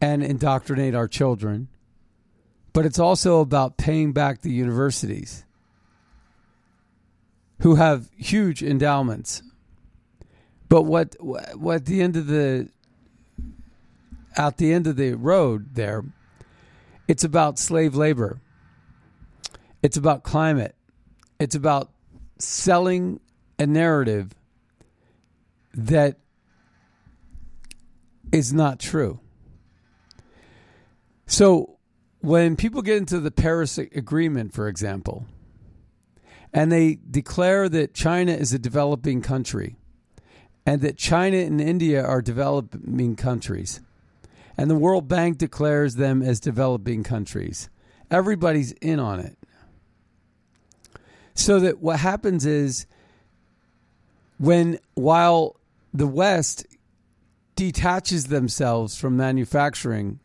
[0.00, 1.68] and indoctrinate our children.
[2.72, 5.44] But it's also about paying back the universities
[7.60, 9.42] who have huge endowments.
[10.68, 12.68] But what what at the end of the
[14.36, 16.04] at the end of the road there,
[17.08, 18.40] it's about slave labor.
[19.82, 20.74] It's about climate.
[21.38, 21.90] It's about
[22.38, 23.20] selling
[23.58, 24.34] a narrative
[25.74, 26.18] that
[28.32, 29.20] is not true.
[31.26, 31.78] So
[32.20, 35.26] when people get into the Paris Agreement, for example,
[36.52, 39.76] and they declare that China is a developing country
[40.64, 43.80] and that China and India are developing countries.
[44.56, 47.70] And the World Bank declares them as developing countries.
[48.10, 49.38] Everybody's in on it.
[51.34, 52.86] So that what happens is
[54.38, 55.56] when while
[55.94, 56.66] the West
[57.54, 60.20] detaches themselves from manufacturing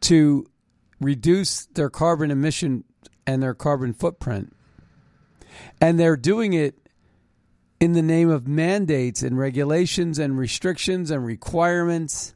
[0.00, 0.46] to
[1.00, 2.84] reduce their carbon emission
[3.26, 4.54] and their carbon footprint,
[5.80, 6.78] and they're doing it
[7.80, 12.34] in the name of mandates and regulations and restrictions and requirements.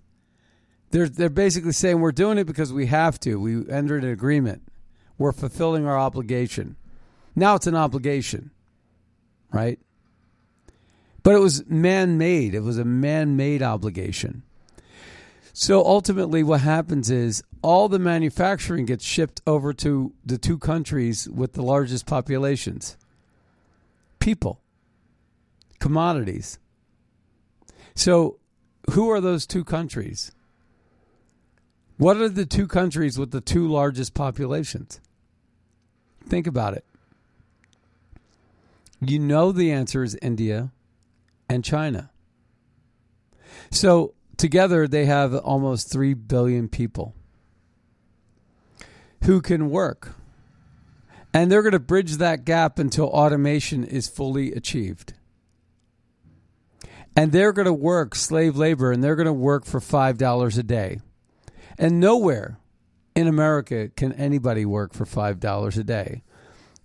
[0.90, 3.40] They're, they're basically saying we're doing it because we have to.
[3.40, 4.62] We entered an agreement.
[5.18, 6.76] We're fulfilling our obligation.
[7.34, 8.50] Now it's an obligation,
[9.52, 9.78] right?
[11.22, 12.54] But it was man made.
[12.54, 14.42] It was a man made obligation.
[15.52, 21.28] So ultimately, what happens is all the manufacturing gets shipped over to the two countries
[21.28, 22.96] with the largest populations
[24.22, 24.60] people,
[25.80, 26.60] commodities.
[27.96, 28.38] So,
[28.90, 30.30] who are those two countries?
[31.96, 35.00] What are the two countries with the two largest populations?
[36.24, 36.84] Think about it.
[39.00, 40.70] You know the answer is India
[41.48, 42.10] and China.
[43.72, 47.16] So, together they have almost 3 billion people
[49.24, 50.14] who can work
[51.34, 55.14] and they're going to bridge that gap until automation is fully achieved.
[57.16, 60.62] And they're going to work slave labor and they're going to work for $5 a
[60.62, 61.00] day.
[61.78, 62.58] And nowhere
[63.14, 66.22] in America can anybody work for $5 a day.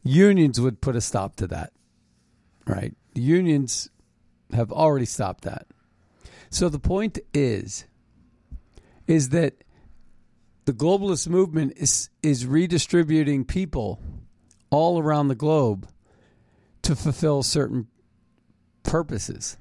[0.04, 1.74] Unions would put a stop to that,
[2.66, 2.94] right?
[3.14, 3.90] Unions
[4.54, 5.68] have already stopped that.
[6.50, 7.86] So the point is,
[9.06, 9.64] is that
[10.66, 14.02] the globalist movement is is redistributing people
[14.70, 15.88] all around the globe
[16.82, 17.88] to fulfill certain
[18.84, 19.58] purposes.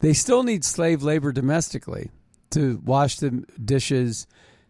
[0.00, 2.10] They still need slave labor domestically
[2.50, 4.26] to wash the dishes,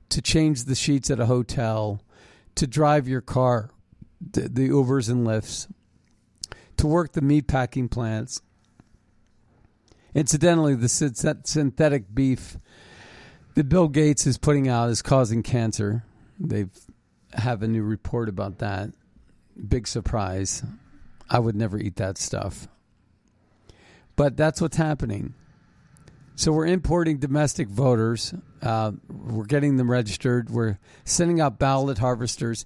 [0.09, 2.03] to change the sheets at a hotel,
[2.55, 3.71] to drive your car,
[4.21, 5.69] the, the Ubers and Lyfts,
[6.77, 8.41] to work the meat packing plants.
[10.15, 12.57] Incidentally, the synthetic beef
[13.55, 16.05] that Bill Gates is putting out is causing cancer.
[16.41, 16.67] They
[17.35, 18.91] have a new report about that.
[19.67, 20.63] Big surprise.
[21.31, 22.69] I would never eat that stuff.
[24.17, 25.35] But that's what's happening.
[26.35, 28.33] So we're importing domestic voters.
[28.63, 30.51] Uh, we're getting them registered.
[30.51, 32.65] We're sending out ballot harvesters.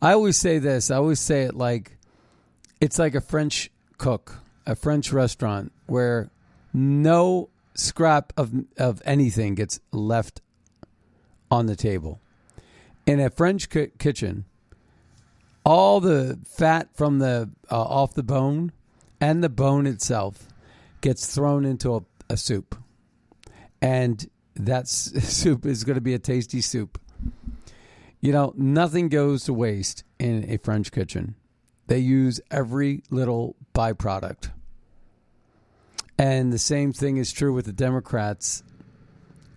[0.00, 0.90] I always say this.
[0.90, 1.96] I always say it like
[2.80, 6.30] it's like a French cook, a French restaurant where
[6.72, 10.40] no scrap of of anything gets left
[11.50, 12.20] on the table.
[13.06, 14.44] In a French ki- kitchen,
[15.66, 18.70] all the fat from the uh, off the bone
[19.20, 20.46] and the bone itself
[21.00, 22.76] gets thrown into a, a soup,
[23.82, 27.00] and that soup is going to be a tasty soup.
[28.20, 31.34] You know, nothing goes to waste in a French kitchen.
[31.88, 34.50] They use every little byproduct.
[36.18, 38.62] And the same thing is true with the Democrats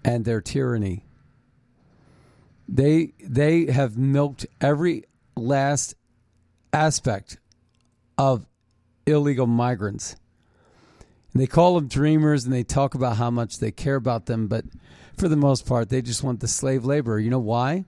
[0.03, 1.05] and their tyranny.
[2.67, 5.05] They they have milked every
[5.35, 5.95] last
[6.73, 7.37] aspect
[8.17, 8.45] of
[9.05, 10.15] illegal migrants.
[11.33, 14.47] And they call them dreamers and they talk about how much they care about them,
[14.47, 14.65] but
[15.17, 17.19] for the most part, they just want the slave labor.
[17.19, 17.85] You know why?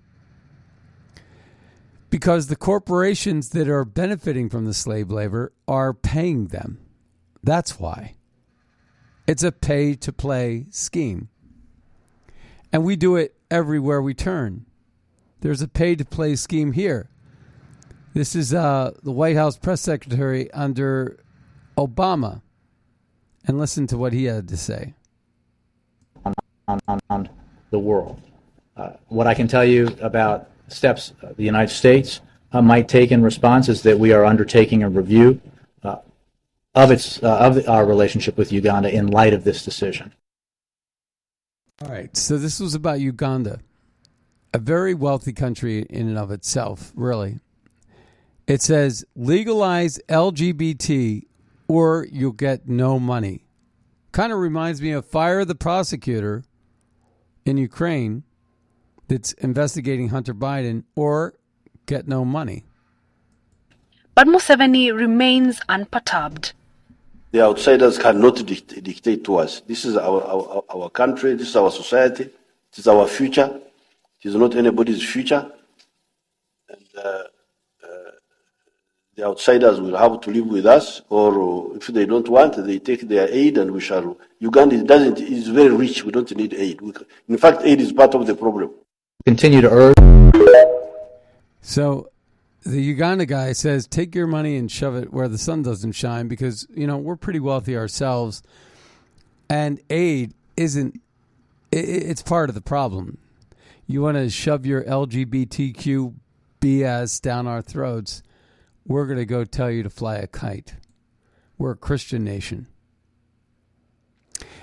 [2.09, 6.79] Because the corporations that are benefiting from the slave labor are paying them.
[7.41, 8.15] That's why.
[9.27, 11.29] It's a pay to play scheme.
[12.73, 14.65] And we do it everywhere we turn.
[15.39, 17.10] There's a pay to play scheme here.
[18.13, 21.17] This is uh, the White House press secretary under
[21.77, 22.41] Obama.
[23.45, 24.93] And listen to what he had to say.
[26.67, 27.29] On,
[27.71, 28.21] the world.
[28.77, 33.23] Uh, what I can tell you about steps the United States uh, might take in
[33.23, 35.41] response is that we are undertaking a review
[35.83, 35.97] uh,
[36.75, 40.13] of its uh, of our relationship with Uganda in light of this decision.
[41.81, 43.59] All right, so this was about Uganda,
[44.53, 47.39] a very wealthy country in and of itself, really.
[48.51, 51.23] It says legalize LGBT
[51.69, 53.45] or you'll get no money.
[54.11, 56.43] Kind of reminds me of Fire the Prosecutor
[57.45, 58.23] in Ukraine
[59.07, 61.35] that's investigating Hunter Biden or
[61.85, 62.65] get no money.
[64.15, 66.51] But Museveni remains unperturbed.
[67.31, 69.61] The outsiders cannot dict- dictate to us.
[69.61, 72.25] This is our, our, our country, this is our society,
[72.69, 73.61] this is our future.
[74.21, 75.49] It is not anybody's future.
[76.67, 77.23] And uh,
[79.21, 82.79] the outsiders will have to live with us, or uh, if they don't want, they
[82.79, 84.17] take their aid and we shall.
[84.39, 86.03] Uganda doesn't is very rich.
[86.03, 86.81] We don't need aid.
[86.81, 86.91] We,
[87.29, 88.71] in fact, aid is part of the problem.
[89.23, 89.95] Continue to urge.
[91.61, 92.09] So,
[92.63, 96.27] the Uganda guy says, "Take your money and shove it where the sun doesn't shine,"
[96.27, 98.41] because you know we're pretty wealthy ourselves,
[99.47, 100.99] and aid isn't.
[101.71, 103.19] It, it's part of the problem.
[103.85, 106.15] You want to shove your LGBTQ
[106.59, 108.23] BS down our throats
[108.85, 110.75] we're going to go tell you to fly a kite.
[111.57, 112.67] We're a Christian nation.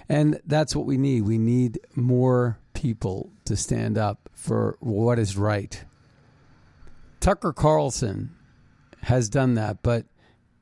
[0.09, 1.23] And that's what we need.
[1.23, 5.85] We need more people to stand up for what is right.
[7.21, 8.35] Tucker Carlson
[9.03, 10.07] has done that, but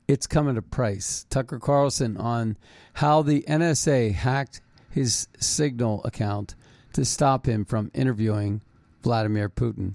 [0.09, 1.26] it's come at a price.
[1.30, 2.57] Tucker Carlson on
[2.94, 6.54] how the NSA hacked his Signal account
[6.92, 8.62] to stop him from interviewing
[9.02, 9.94] Vladimir Putin.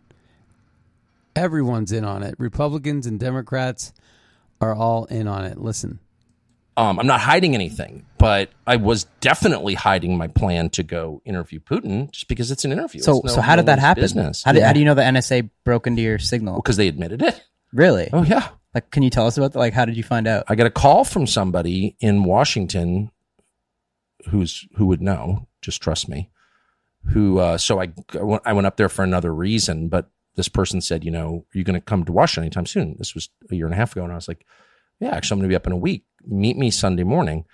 [1.36, 2.36] Everyone's in on it.
[2.38, 3.94] Republicans and Democrats
[4.60, 5.58] are all in on it.
[5.58, 6.00] Listen.
[6.78, 11.60] Um, I'm not hiding anything, but I was definitely hiding my plan to go interview
[11.60, 13.02] Putin just because it's an interview.
[13.02, 14.02] So, no, so how did that happen?
[14.02, 14.44] Business.
[14.44, 14.68] How, did, yeah.
[14.68, 16.56] how do you know the NSA broke into your signal?
[16.56, 17.44] Because well, they admitted it.
[17.74, 18.10] Really?
[18.14, 18.50] Oh yeah.
[18.74, 19.60] Like, can you tell us about that?
[19.60, 20.46] Like, how did you find out?
[20.48, 23.12] I got a call from somebody in Washington,
[24.30, 25.48] who's who would know.
[25.62, 26.30] Just trust me.
[27.08, 27.40] Who?
[27.40, 27.92] Uh, so I
[28.46, 31.64] I went up there for another reason, but this person said, you know, are you
[31.64, 32.96] going to come to Washington anytime soon?
[32.98, 34.04] This was a year and a half ago.
[34.04, 34.46] And I was like,
[35.00, 36.06] yeah, actually, I'm going to be up in a week.
[36.26, 37.46] Meet me Sunday morning.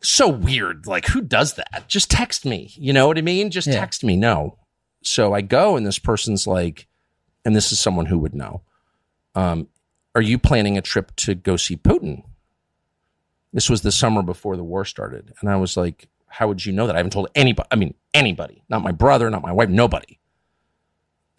[0.00, 0.86] So weird.
[0.86, 1.84] Like, who does that?
[1.88, 2.72] Just text me.
[2.76, 3.50] You know what I mean?
[3.50, 3.74] Just yeah.
[3.74, 4.16] text me.
[4.16, 4.58] No.
[5.02, 6.86] So I go, and this person's like,
[7.44, 8.62] and this is someone who would know.
[9.34, 9.68] Um,
[10.14, 12.24] are you planning a trip to go see Putin?
[13.52, 15.32] This was the summer before the war started.
[15.40, 16.94] And I was like, how would you know that?
[16.94, 17.68] I haven't told anybody.
[17.70, 20.18] I mean, anybody, not my brother, not my wife, nobody.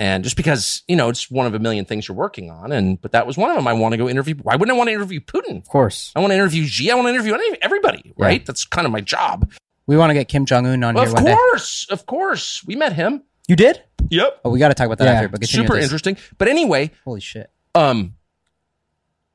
[0.02, 2.72] And just because, you know, it's one of a million things you're working on.
[2.72, 3.68] And, but that was one of them.
[3.68, 4.36] I want to go interview.
[4.36, 5.58] Why wouldn't I want to interview Putin?
[5.58, 6.14] Of course.
[6.16, 6.89] I want to interview Xi.
[6.89, 8.45] I want to interview everybody, right?
[8.45, 9.52] That's kind of my job.
[9.88, 11.34] We want to get Kim Jong Un on Well, here of one day.
[11.34, 11.88] course.
[11.89, 12.64] Of course.
[12.66, 13.24] We met him.
[13.50, 13.84] You did?
[14.10, 14.39] Yep.
[14.45, 15.28] Oh, we got to talk about that Yeah, after.
[15.28, 16.16] But super interesting.
[16.38, 17.50] But anyway, holy shit.
[17.76, 18.14] Um,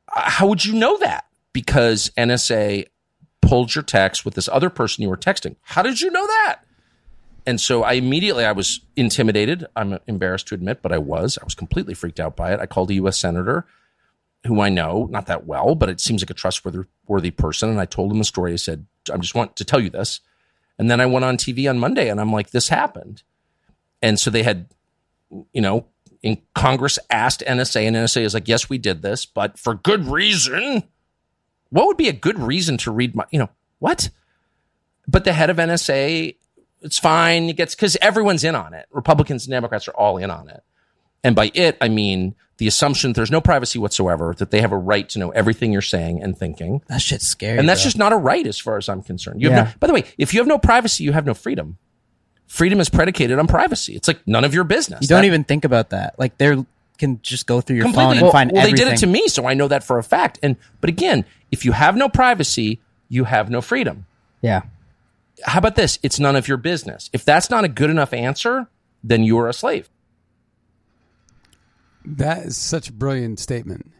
[0.09, 1.27] how would you know that?
[1.53, 2.87] Because NSA
[3.43, 5.57] pulled your text with this other person you were texting.
[5.63, 6.61] How did you know that?
[7.47, 9.67] And so I immediately I was intimidated.
[9.77, 11.39] I'm embarrassed to admit, but I was.
[11.41, 12.61] I was completely freaked out by it.
[12.61, 13.19] I called a U.S.
[13.19, 13.67] senator
[14.47, 17.81] who I know not that well, but it seems like a trustworthy worthy person, and
[17.81, 18.53] I told him the story.
[18.53, 20.21] I said, "I just want to tell you this."
[20.79, 23.23] And then I went on TV on Monday, and I'm like, "This happened."
[24.03, 24.67] And so they had,
[25.53, 25.87] you know,
[26.23, 30.07] in Congress asked NSA, and NSA is like, "Yes, we did this, but for good
[30.07, 30.85] reason."
[31.71, 34.11] What would be a good reason to read my, you know, what?
[35.09, 36.37] But the head of NSA,
[36.85, 37.49] it's fine.
[37.49, 38.87] It gets because everyone's in on it.
[38.93, 40.63] Republicans and Democrats are all in on it.
[41.25, 44.71] And by it, I mean the assumption that there's no privacy whatsoever, that they have
[44.71, 46.83] a right to know everything you're saying and thinking.
[46.89, 47.59] That shit's scary.
[47.59, 47.87] and that's bro.
[47.87, 49.43] just not a right as far as I'm concerned.
[49.43, 49.65] You have Yeah.
[49.73, 51.79] no, by the way, if you have no privacy, you have no freedom.
[52.47, 53.97] Freedom is predicated on privacy.
[53.97, 55.01] It's like none of your business.
[55.03, 56.15] You don't That- even think about that.
[56.19, 56.65] Like they
[56.99, 58.85] can just go through your phone and well, find well, everything.
[58.85, 60.39] they did it to me, so I know that for a fact.
[60.43, 62.79] And but again, if you have no privacy,
[63.09, 64.07] you have no freedom.
[64.43, 64.61] Yeah.
[65.45, 65.99] How about this?
[66.03, 67.11] It's none of your business.
[67.13, 68.69] If that's not a good enough answer,
[69.03, 69.91] then you are a slave.
[72.05, 73.91] That is such a brilliant statement.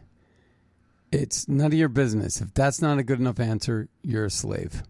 [1.11, 2.41] It's none of your business.
[2.41, 4.83] If that's not a good enough answer, you're a slave.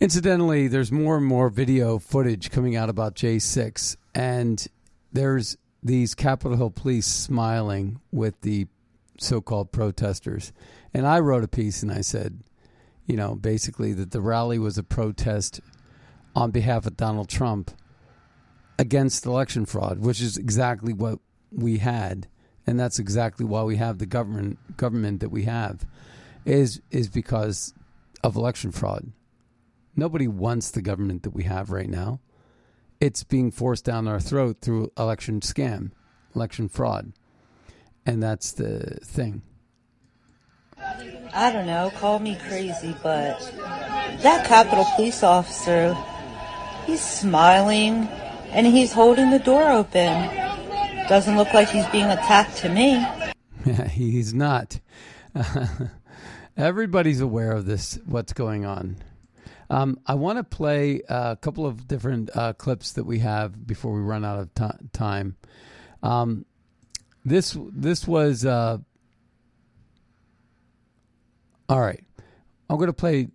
[0.00, 4.66] Incidentally, there's more and more video footage coming out about J6, and
[5.12, 8.66] there's these Capitol Hill police smiling with the
[9.18, 10.52] so called protesters.
[10.92, 12.40] And I wrote a piece and I said,
[13.06, 15.60] you know, basically that the rally was a protest
[16.34, 17.70] on behalf of Donald Trump
[18.78, 21.18] against election fraud, which is exactly what
[21.52, 22.26] we had,
[22.66, 25.86] and that's exactly why we have the government government that we have,
[26.44, 27.74] is is because
[28.22, 29.12] of election fraud.
[29.94, 32.20] Nobody wants the government that we have right now.
[33.00, 35.92] It's being forced down our throat through election scam,
[36.34, 37.12] election fraud,
[38.06, 39.42] and that's the thing.
[41.34, 43.40] I don't know, call me crazy, but
[44.22, 45.96] that Capitol police officer,
[46.86, 48.08] he's smiling
[48.50, 50.30] and he's holding the door open.
[51.08, 53.04] Doesn't look like he's being attacked to me.
[53.66, 54.78] Yeah, he's not.
[56.56, 58.96] everybody's aware of this, what's going on.
[59.70, 63.94] Um, I want to play a couple of different uh, clips that we have before
[63.94, 65.36] we run out of ti time.
[66.02, 66.44] Um,
[67.24, 68.78] this this was uh,
[71.68, 72.02] all right.
[72.68, 73.28] I'm going to play.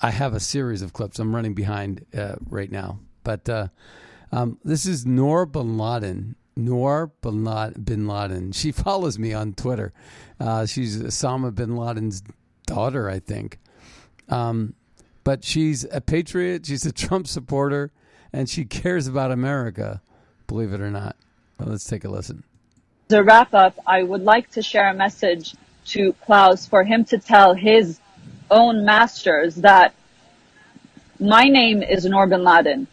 [0.00, 1.18] I- have a series of clips.
[1.18, 3.68] I'm running behind uh, right now, but uh,
[4.30, 6.36] um, this is Noor Bin Laden.
[6.56, 8.52] Noor Bin Laden.
[8.52, 9.92] She follows me on Twitter.
[10.38, 12.22] Uh, she's Osama bin Laden's
[12.66, 13.58] daughter, I think.
[14.28, 14.74] Um,
[15.24, 16.66] but she's a patriot.
[16.66, 17.92] She's a Trump supporter,
[18.32, 20.02] and she cares about America.
[20.46, 21.16] Believe it or not.
[21.58, 22.44] Well, let's take a listen.
[23.10, 25.54] A wrap up, I would like to share a message
[25.86, 28.00] to Klaus for him to tell his
[28.50, 29.94] own masters that
[31.20, 32.86] my name is Noor bin Laden.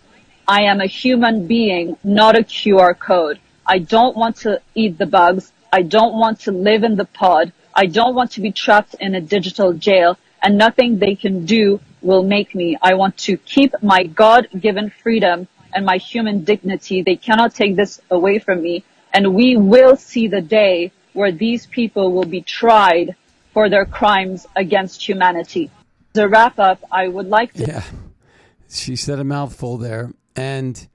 [0.47, 3.39] I am a human being, not a QR code.
[3.65, 5.51] I don't want to eat the bugs.
[5.71, 7.53] I don't want to live in the pod.
[7.73, 11.79] I don't want to be trapped in a digital jail and nothing they can do
[12.01, 12.77] will make me.
[12.81, 17.01] I want to keep my God given freedom and my human dignity.
[17.01, 18.83] They cannot take this away from me.
[19.13, 23.15] And we will see the day where these people will be tried
[23.53, 25.69] for their crimes against humanity.
[26.15, 27.83] As a wrap up, I would like to Yeah.
[28.69, 30.13] She said a mouthful there.
[30.35, 30.87] And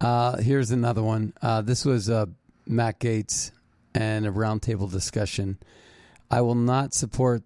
[0.00, 1.32] uh, here's another one.
[1.42, 2.26] Uh, this was uh,
[2.66, 3.50] Matt Gaetz
[3.94, 5.58] and a roundtable discussion.
[6.30, 7.42] I will not support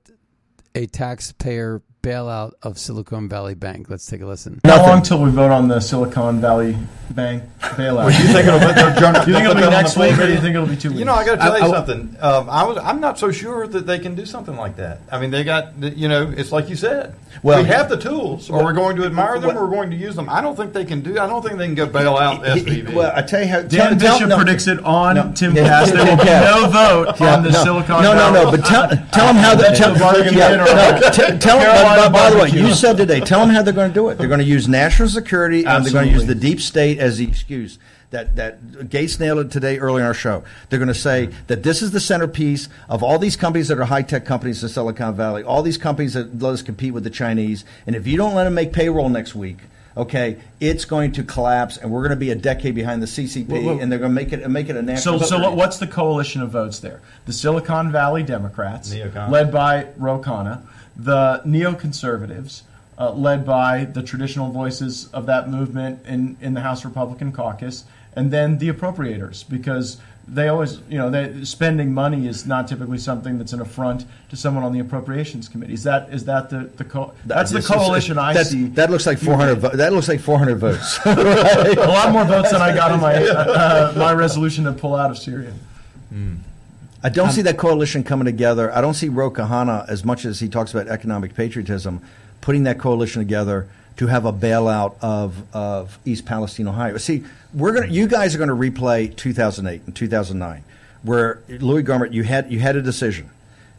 [0.75, 3.91] a taxpayer bailout of Silicon Valley Bank.
[3.91, 4.61] Let's take a listen.
[4.65, 6.77] How long till we vote on the Silicon Valley
[7.11, 7.97] Bank bailout?
[8.07, 9.97] Well, you think it'll put their journal- Do you think it'll be that on next
[9.97, 10.99] week, or do you think it'll be two weeks?
[10.99, 12.17] You know, I got to tell I- you I- something.
[12.21, 15.01] Um, I was, I'm not so sure that they can do something like that.
[15.13, 17.15] I mean, they got, you know, it's like you said.
[17.43, 19.77] Well, we have the tools, or well, we're going to admire them, well- or we're
[19.77, 20.29] going to use them.
[20.29, 21.19] I don't think they can do.
[21.19, 22.93] I don't think they can go bail out SVB.
[22.95, 23.63] Well, I tell you how.
[23.63, 25.55] Dan Bishop predicts it on Timcast.
[25.61, 25.85] Yeah.
[25.85, 27.63] There will be no vote Yeah, on the no.
[27.65, 28.45] Silicon No, no, Valley.
[28.45, 29.55] no, but tell- Tell them how.
[29.55, 30.65] The, tell, Bargain yeah, no,
[31.11, 31.90] t- tell them.
[31.97, 33.21] By, by the way, you said today.
[33.21, 34.19] Tell them how they're going to do it.
[34.19, 37.19] They're going to use national security and they're going to use the deep state as
[37.19, 37.79] the excuse.
[38.11, 40.43] That that Gaetz nailed it today early in our show.
[40.69, 43.85] They're going to say that this is the centerpiece of all these companies that are
[43.85, 45.45] high tech companies in Silicon Valley.
[45.45, 47.65] All these companies that let us compete with the Chinese.
[47.87, 49.59] And if you don't let them make payroll next week.
[49.97, 53.49] Okay, it's going to collapse, and we're going to be a decade behind the CCP,
[53.49, 55.21] Well, well- and they're going to make it make it a So, national.
[55.21, 57.01] so what- what's the coalition of votes there?
[57.27, 59.31] The Silicon Valley Democrats, Neocon.
[59.31, 60.61] led by Ro Khanna,
[60.97, 62.63] the neoconservatives,
[62.99, 67.85] uh, led by the traditional voices of that movement in, in the House Republican caucus,
[68.15, 69.99] and then the appropriators, because
[70.29, 74.37] they always, you know, they, spending money is not typically something that's an affront to
[74.37, 75.73] someone on the appropriations committee.
[75.73, 78.67] Is that is that the the co- that's the is- coalition I that, see?
[78.69, 79.55] That looks like 400.
[79.57, 80.99] vo- that looks like 400 votes.
[81.05, 85.11] a lot more votes than I got on my uh, my resolution to pull out
[85.11, 85.53] of Syria.
[87.03, 88.71] I don't Um, see that coalition coming together.
[88.75, 92.03] I don't see Ro Khanna, as much as he talks about economic patriotism,
[92.43, 96.97] putting that coalition together to have a bailout of, of East Palestine, Ohio.
[96.97, 100.65] See, we're gonna, you guys are going to replay 2008 and 2009,
[101.03, 103.31] where Louis Gohmert, you had, you had a decision.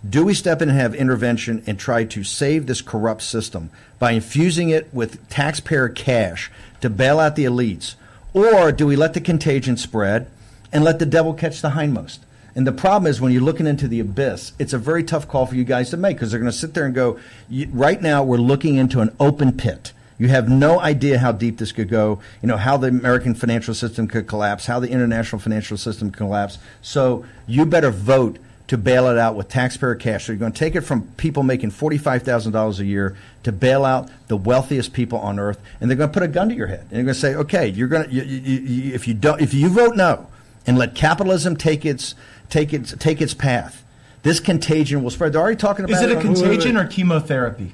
[0.07, 4.11] Do we step in and have intervention and try to save this corrupt system by
[4.11, 6.51] infusing it with taxpayer cash
[6.81, 7.95] to bail out the elites?
[8.33, 10.27] Or do we let the contagion spread
[10.73, 12.19] and let the devil catch the hindmost?
[12.55, 15.45] And the problem is when you're looking into the abyss, it's a very tough call
[15.45, 18.01] for you guys to make because they're going to sit there and go, "You- right
[18.01, 19.93] now we're looking into an open pit.
[20.21, 23.73] You have no idea how deep this could go, you know, how the American financial
[23.73, 26.59] system could collapse, how the international financial system could collapse.
[26.83, 30.27] So you better vote to bail it out with taxpayer cash.
[30.27, 34.11] So you're going to take it from people making $45,000 a year to bail out
[34.27, 36.81] the wealthiest people on earth, and they're going to put a gun to your head.
[36.81, 39.41] And they're going to say, okay, you're going to, you, you, you, if you don't,
[39.41, 40.27] if you vote no
[40.67, 42.13] and let capitalism take its,
[42.47, 43.83] take its, take its path,
[44.21, 45.33] this contagion will spread.
[45.33, 47.73] They're already talking about Is it a on- contagion or chemotherapy?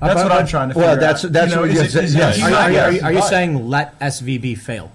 [0.00, 1.32] That's what I'm trying to well, figure that's- out.
[1.32, 2.42] that's You know, what is you it- said- is it yes.
[2.42, 4.92] Are, you- are you- are are you saying let SVB fail?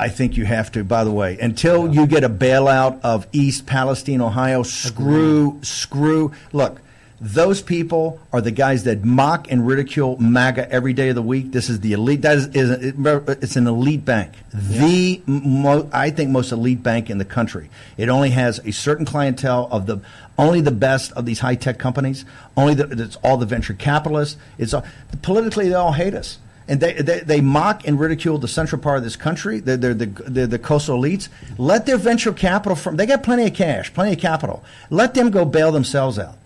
[0.00, 0.84] I think you have to.
[0.84, 6.32] By the way, until you get a bailout of East Palestine, Ohio, screw, screw.
[6.52, 6.80] Look,
[7.20, 11.50] those people are the guys that mock and ridicule MAGA every day of the week.
[11.50, 12.22] This is the elite.
[12.22, 17.18] That is, is it's an elite bank, the mo, I think most elite bank in
[17.18, 17.70] the country.
[17.96, 20.00] It only has a certain clientele of the
[20.38, 22.24] only the best of these high tech companies.
[22.56, 24.36] Only the, it's all the venture capitalists.
[24.56, 24.84] It's all,
[25.22, 26.38] politically they all hate us
[26.68, 29.58] and they, they, they mock and ridicule the central part of this country.
[29.58, 31.28] They're, they're, the, they're the coastal elites.
[31.56, 34.62] Let their venture capital from they got plenty of cash, plenty of capital.
[34.90, 36.36] Let them go bail themselves out.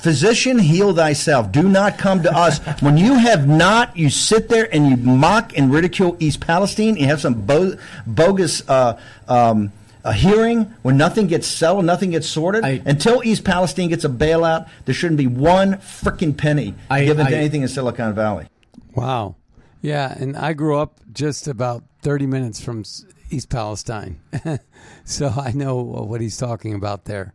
[0.00, 1.52] Physician, heal thyself.
[1.52, 3.96] Do not come to us when you have not.
[3.96, 6.96] You sit there and you mock and ridicule East Palestine.
[6.96, 7.76] You have some bo-
[8.06, 8.68] bogus.
[8.68, 9.72] Uh, um,
[10.04, 12.64] a hearing where nothing gets settled, nothing gets sorted.
[12.64, 17.36] Until East Palestine gets a bailout, there shouldn't be one freaking penny I- given to
[17.36, 18.48] anything in Silicon Valley.
[18.96, 19.36] Wow.
[19.80, 22.84] Yeah, and I grew up just about 30 minutes from
[23.30, 24.20] East Palestine.
[25.04, 27.32] so I know what he's talking about there.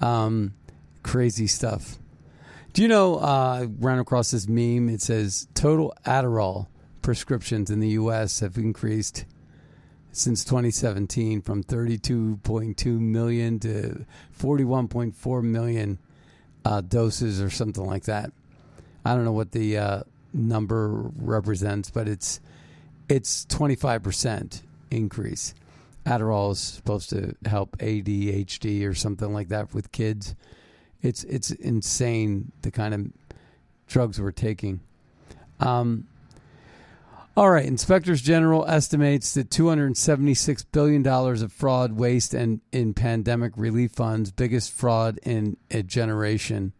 [0.00, 0.54] Um,
[1.02, 1.98] crazy stuff.
[2.72, 4.88] Do you know, uh, I ran across this meme.
[4.88, 6.68] It says total Adderall
[7.02, 8.40] prescriptions in the U.S.
[8.40, 9.26] have increased
[10.12, 14.06] since 2017 from 32.2 million to
[14.38, 15.98] 41.4 million
[16.64, 18.32] uh, doses or something like that.
[19.04, 22.40] I don't know what the uh, number represents, but it's
[23.08, 25.54] it's 25% increase.
[26.06, 30.34] Adderall is supposed to help ADHD or something like that with kids.
[31.02, 33.06] It's it's insane the kind of
[33.86, 34.80] drugs we're taking.
[35.60, 36.06] Um,
[37.34, 43.52] all right, Inspectors General estimates that 276 billion dollars of fraud, waste, and in pandemic
[43.56, 46.72] relief funds, biggest fraud in a generation,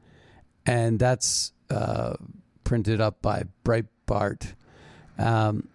[0.66, 2.14] and that's uh,
[2.64, 4.55] printed up by Breitbart.
[5.18, 5.68] Um,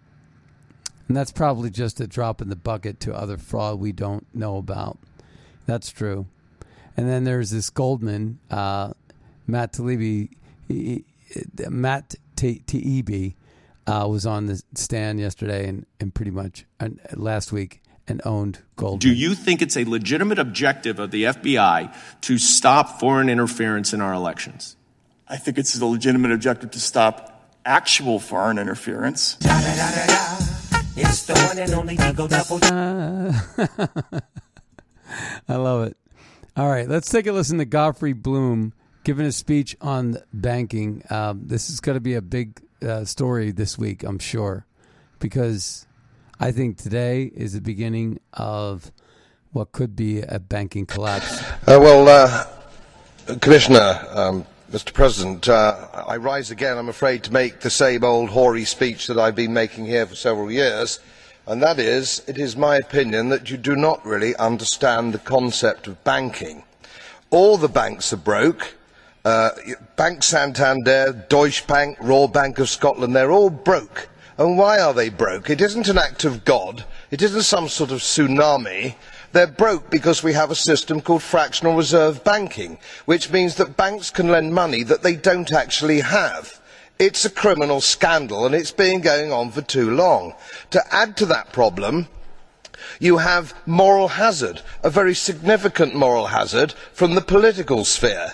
[1.08, 4.58] and that's probably just a drop in the bucket to other fraud we don't know
[4.58, 4.98] about.
[5.66, 6.26] That's true.
[6.98, 8.90] And then there's this Goldman, uh,
[9.46, 10.30] Matt Taibbi,
[10.66, 13.34] he- he- Matt T- Taibbi
[13.86, 18.58] uh, was on the stand yesterday and, and pretty much uh, last week and owned
[18.74, 18.98] Goldman.
[18.98, 24.00] Do you think it's a legitimate objective of the FBI to stop foreign interference in
[24.00, 24.74] our elections?
[25.28, 29.36] I think it's a legitimate objective to stop actual foreign interference.
[30.96, 32.58] It's the one and only Eagle Double.
[35.48, 35.96] I love it.
[36.58, 38.72] All right, let's take a listen to Godfrey Bloom
[39.04, 41.04] giving a speech on banking.
[41.08, 44.66] Um, this is going to be a big uh, story this week, I'm sure,
[45.20, 45.86] because
[46.40, 48.90] I think today is the beginning of
[49.52, 51.40] what could be a banking collapse.
[51.42, 54.92] Uh, well, uh, Commissioner, um, Mr.
[54.92, 59.16] President, uh, I rise again, I'm afraid, to make the same old hoary speech that
[59.16, 60.98] I've been making here for several years,
[61.48, 65.86] and that is, it is my opinion that you do not really understand the concept
[65.86, 66.62] of banking.
[67.30, 68.76] All the banks are broke.
[69.24, 69.50] Uh,
[69.96, 74.10] Bank Santander, Deutsche Bank, Royal Bank of Scotland, they're all broke.
[74.36, 75.48] And why are they broke?
[75.48, 76.84] It isn't an act of God.
[77.10, 78.94] It isn't some sort of tsunami.
[79.32, 84.10] They're broke because we have a system called fractional reserve banking, which means that banks
[84.10, 86.57] can lend money that they don't actually have.
[86.98, 90.34] It's a criminal scandal and it's been going on for too long.
[90.70, 92.08] To add to that problem,
[92.98, 98.32] you have moral hazard, a very significant moral hazard from the political sphere.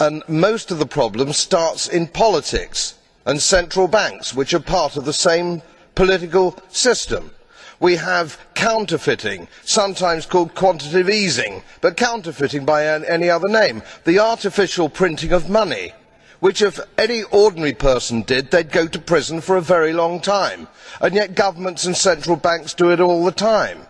[0.00, 5.04] And most of the problem starts in politics and central banks, which are part of
[5.04, 5.62] the same
[5.94, 7.30] political system.
[7.78, 13.82] We have counterfeiting, sometimes called quantitative easing, but counterfeiting by any other name.
[14.04, 15.92] The artificial printing of money,
[16.40, 20.68] which if any ordinary person did, they'd go to prison for a very long time.
[21.00, 23.86] And yet governments and central banks do it all the time.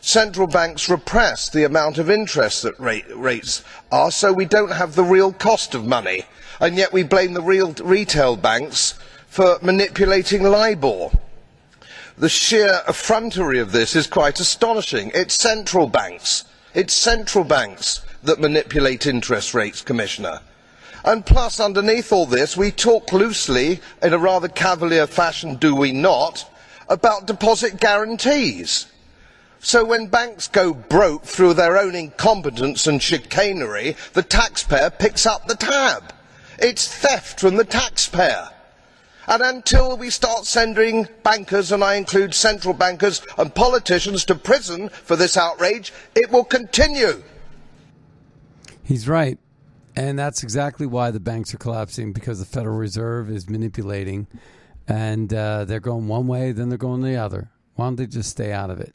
[0.00, 5.32] Central banks repress the amount of interest rates are, so we don't have the real
[5.32, 6.24] cost of money.
[6.58, 8.94] And yet we blame the real retail banks
[9.28, 11.10] for manipulating LIBOR.
[12.18, 15.12] The sheer effrontery of this is quite astonishing.
[15.14, 16.44] It's central banks.
[16.74, 20.40] It's central banks that manipulate interest rates, Commissioner.
[21.04, 25.92] And plus, underneath all this, we talk loosely, in a rather cavalier fashion, do we
[25.92, 26.48] not,
[26.88, 28.86] about deposit guarantees.
[29.58, 35.46] So when banks go broke through their own incompetence and chicanery, the taxpayer picks up
[35.46, 36.12] the tab.
[36.58, 38.50] It's theft from the taxpayer.
[39.28, 44.88] And until we start sending bankers, and I include central bankers and politicians, to prison
[44.88, 47.22] for this outrage, it will continue.
[48.82, 49.38] He's right.
[49.94, 54.26] And that's exactly why the banks are collapsing because the Federal Reserve is manipulating
[54.88, 57.50] and uh, they're going one way, then they're going the other.
[57.74, 58.94] Why don't they just stay out of it?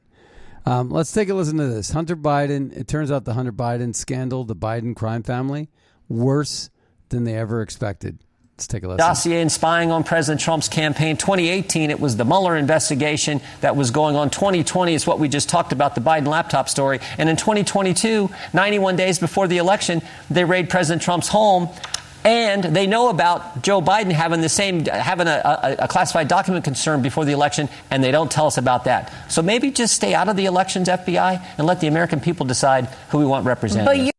[0.66, 1.92] Um, let's take a listen to this.
[1.92, 5.70] Hunter Biden, it turns out the Hunter Biden scandal, the Biden crime family,
[6.10, 6.70] worse
[7.10, 8.20] than they ever expected.
[8.58, 8.98] Let's take a listen.
[8.98, 11.16] Dossier and spying on President Trump's campaign.
[11.16, 14.32] 2018, it was the Mueller investigation that was going on.
[14.32, 17.00] 2020 is what we just talked about, the Biden laptop story.
[17.20, 20.02] And in 2022, 91 days before the election,
[20.32, 21.70] they raid President Trump's home.
[22.26, 25.40] And they know about Joe Biden having the same, having a,
[25.80, 29.14] a, a, classified document concern before the election, and they don't tell us about that.
[29.32, 32.86] So maybe just stay out of the elections, FBI, and let the American people decide
[33.10, 34.12] who we want represented.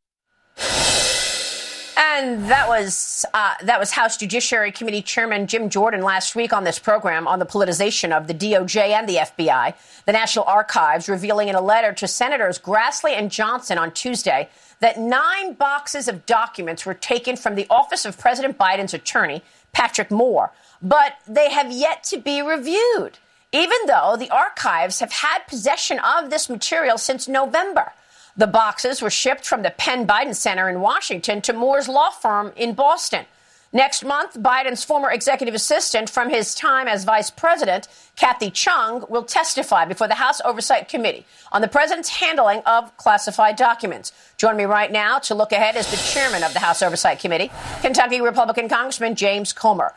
[2.19, 6.64] And that was uh, that was House Judiciary Committee Chairman Jim Jordan last week on
[6.64, 9.73] this program on the politicization of the DOJ and the FBI.
[10.05, 14.49] The National Archives revealing in a letter to Senators Grassley and Johnson on Tuesday
[14.81, 20.11] that nine boxes of documents were taken from the office of President Biden's attorney, Patrick
[20.11, 20.51] Moore,
[20.83, 23.19] but they have yet to be reviewed,
[23.53, 27.93] even though the archives have had possession of this material since November.
[28.39, 32.53] The boxes were shipped from the Penn Biden Center in Washington to Moore's law firm
[32.55, 33.26] in Boston.
[33.72, 39.24] Next month, Biden's former executive assistant from his time as vice president, Kathy Chung, will
[39.24, 44.12] testify before the House Oversight Committee on the president's handling of classified documents.
[44.36, 47.51] Join me right now to look ahead is the chairman of the House Oversight Committee,
[47.82, 49.93] Kentucky Republican Congressman James Comer.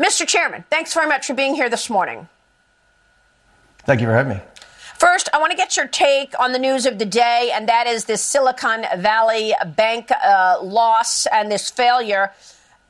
[0.00, 0.26] Mr.
[0.26, 2.26] Chairman, thanks very much for being here this morning.
[3.84, 4.42] Thank you for having me.
[5.02, 7.88] First, I want to get your take on the news of the day, and that
[7.88, 12.30] is this Silicon Valley Bank uh, loss and this failure.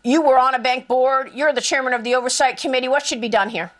[0.04, 1.30] You were on a bank board.
[1.32, 2.86] You're the chairman of the oversight committee.
[2.86, 3.70] What should be done here?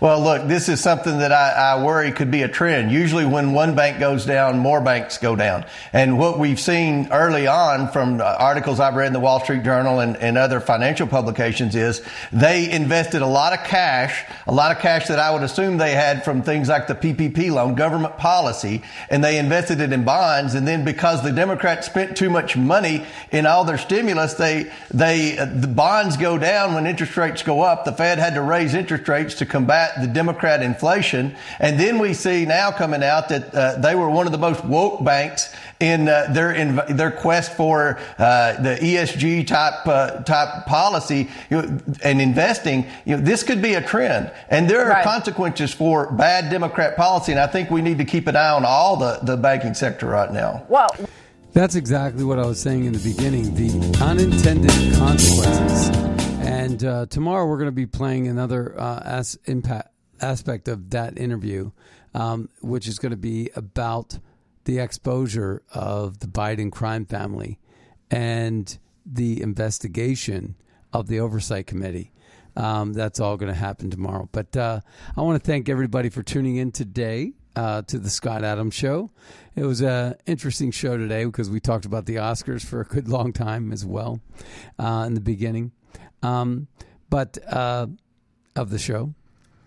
[0.00, 2.92] Well, look, this is something that I, I, worry could be a trend.
[2.92, 5.64] Usually, when one bank goes down, more banks go down.
[5.92, 9.64] And what we've seen early on from uh, articles I've read in the Wall Street
[9.64, 12.02] Journal and, and other financial publications is
[12.32, 15.94] they invested a lot of cash, a lot of cash that I would assume they
[15.94, 20.54] had from things like the PPP loan, government policy, and they invested it in bonds.
[20.54, 25.36] And then because the Democrats spent too much money in all their stimulus, they, they,
[25.36, 27.84] uh, the bonds go down when interest rates go up.
[27.84, 31.34] The Fed had to raise interest rates to combat the Democrat inflation.
[31.58, 34.64] And then we see now coming out that uh, they were one of the most
[34.64, 40.66] woke banks in uh, their in their quest for uh, the ESG type uh, type
[40.66, 42.86] policy you know, and investing.
[43.04, 45.04] You know, this could be a trend, and there are right.
[45.04, 47.32] consequences for bad Democrat policy.
[47.32, 50.06] And I think we need to keep an eye on all the the banking sector
[50.06, 50.64] right now.
[50.68, 50.88] Well.
[51.54, 53.54] That's exactly what I was saying in the beginning.
[53.54, 56.17] The unintended consequences
[56.68, 59.88] and uh, tomorrow we're going to be playing another uh, as impact
[60.20, 61.70] aspect of that interview,
[62.12, 64.18] um, which is going to be about
[64.64, 67.58] the exposure of the Biden crime family
[68.10, 70.56] and the investigation
[70.92, 72.12] of the oversight committee.
[72.54, 74.28] Um, that's all going to happen tomorrow.
[74.30, 74.80] But uh,
[75.16, 77.32] I want to thank everybody for tuning in today.
[77.56, 79.10] Uh, to the Scott Adams Show.
[79.56, 83.08] It was an interesting show today because we talked about the Oscars for a good
[83.08, 84.20] long time as well
[84.78, 85.72] uh, in the beginning.
[86.22, 86.68] Um,
[87.10, 87.86] but uh,
[88.56, 89.14] of the show.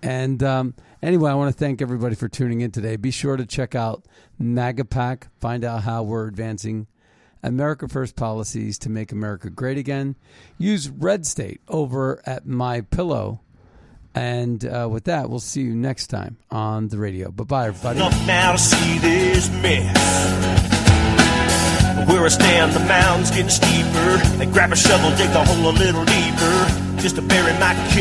[0.03, 2.95] And um, anyway, I want to thank everybody for tuning in today.
[2.95, 4.05] Be sure to check out
[4.41, 6.87] NAGAPAC, find out how we're advancing
[7.43, 10.15] America First policies to make America great again.
[10.57, 13.41] Use Red State over at My Pillow.
[14.13, 17.31] And uh, with that, we'll see you next time on the radio.
[17.31, 17.99] Bye bye, everybody.
[22.07, 24.17] Where I stand, the mound's getting steeper.
[24.37, 27.81] They grab a shovel, dig the hole a little deeper, just to bury my kid.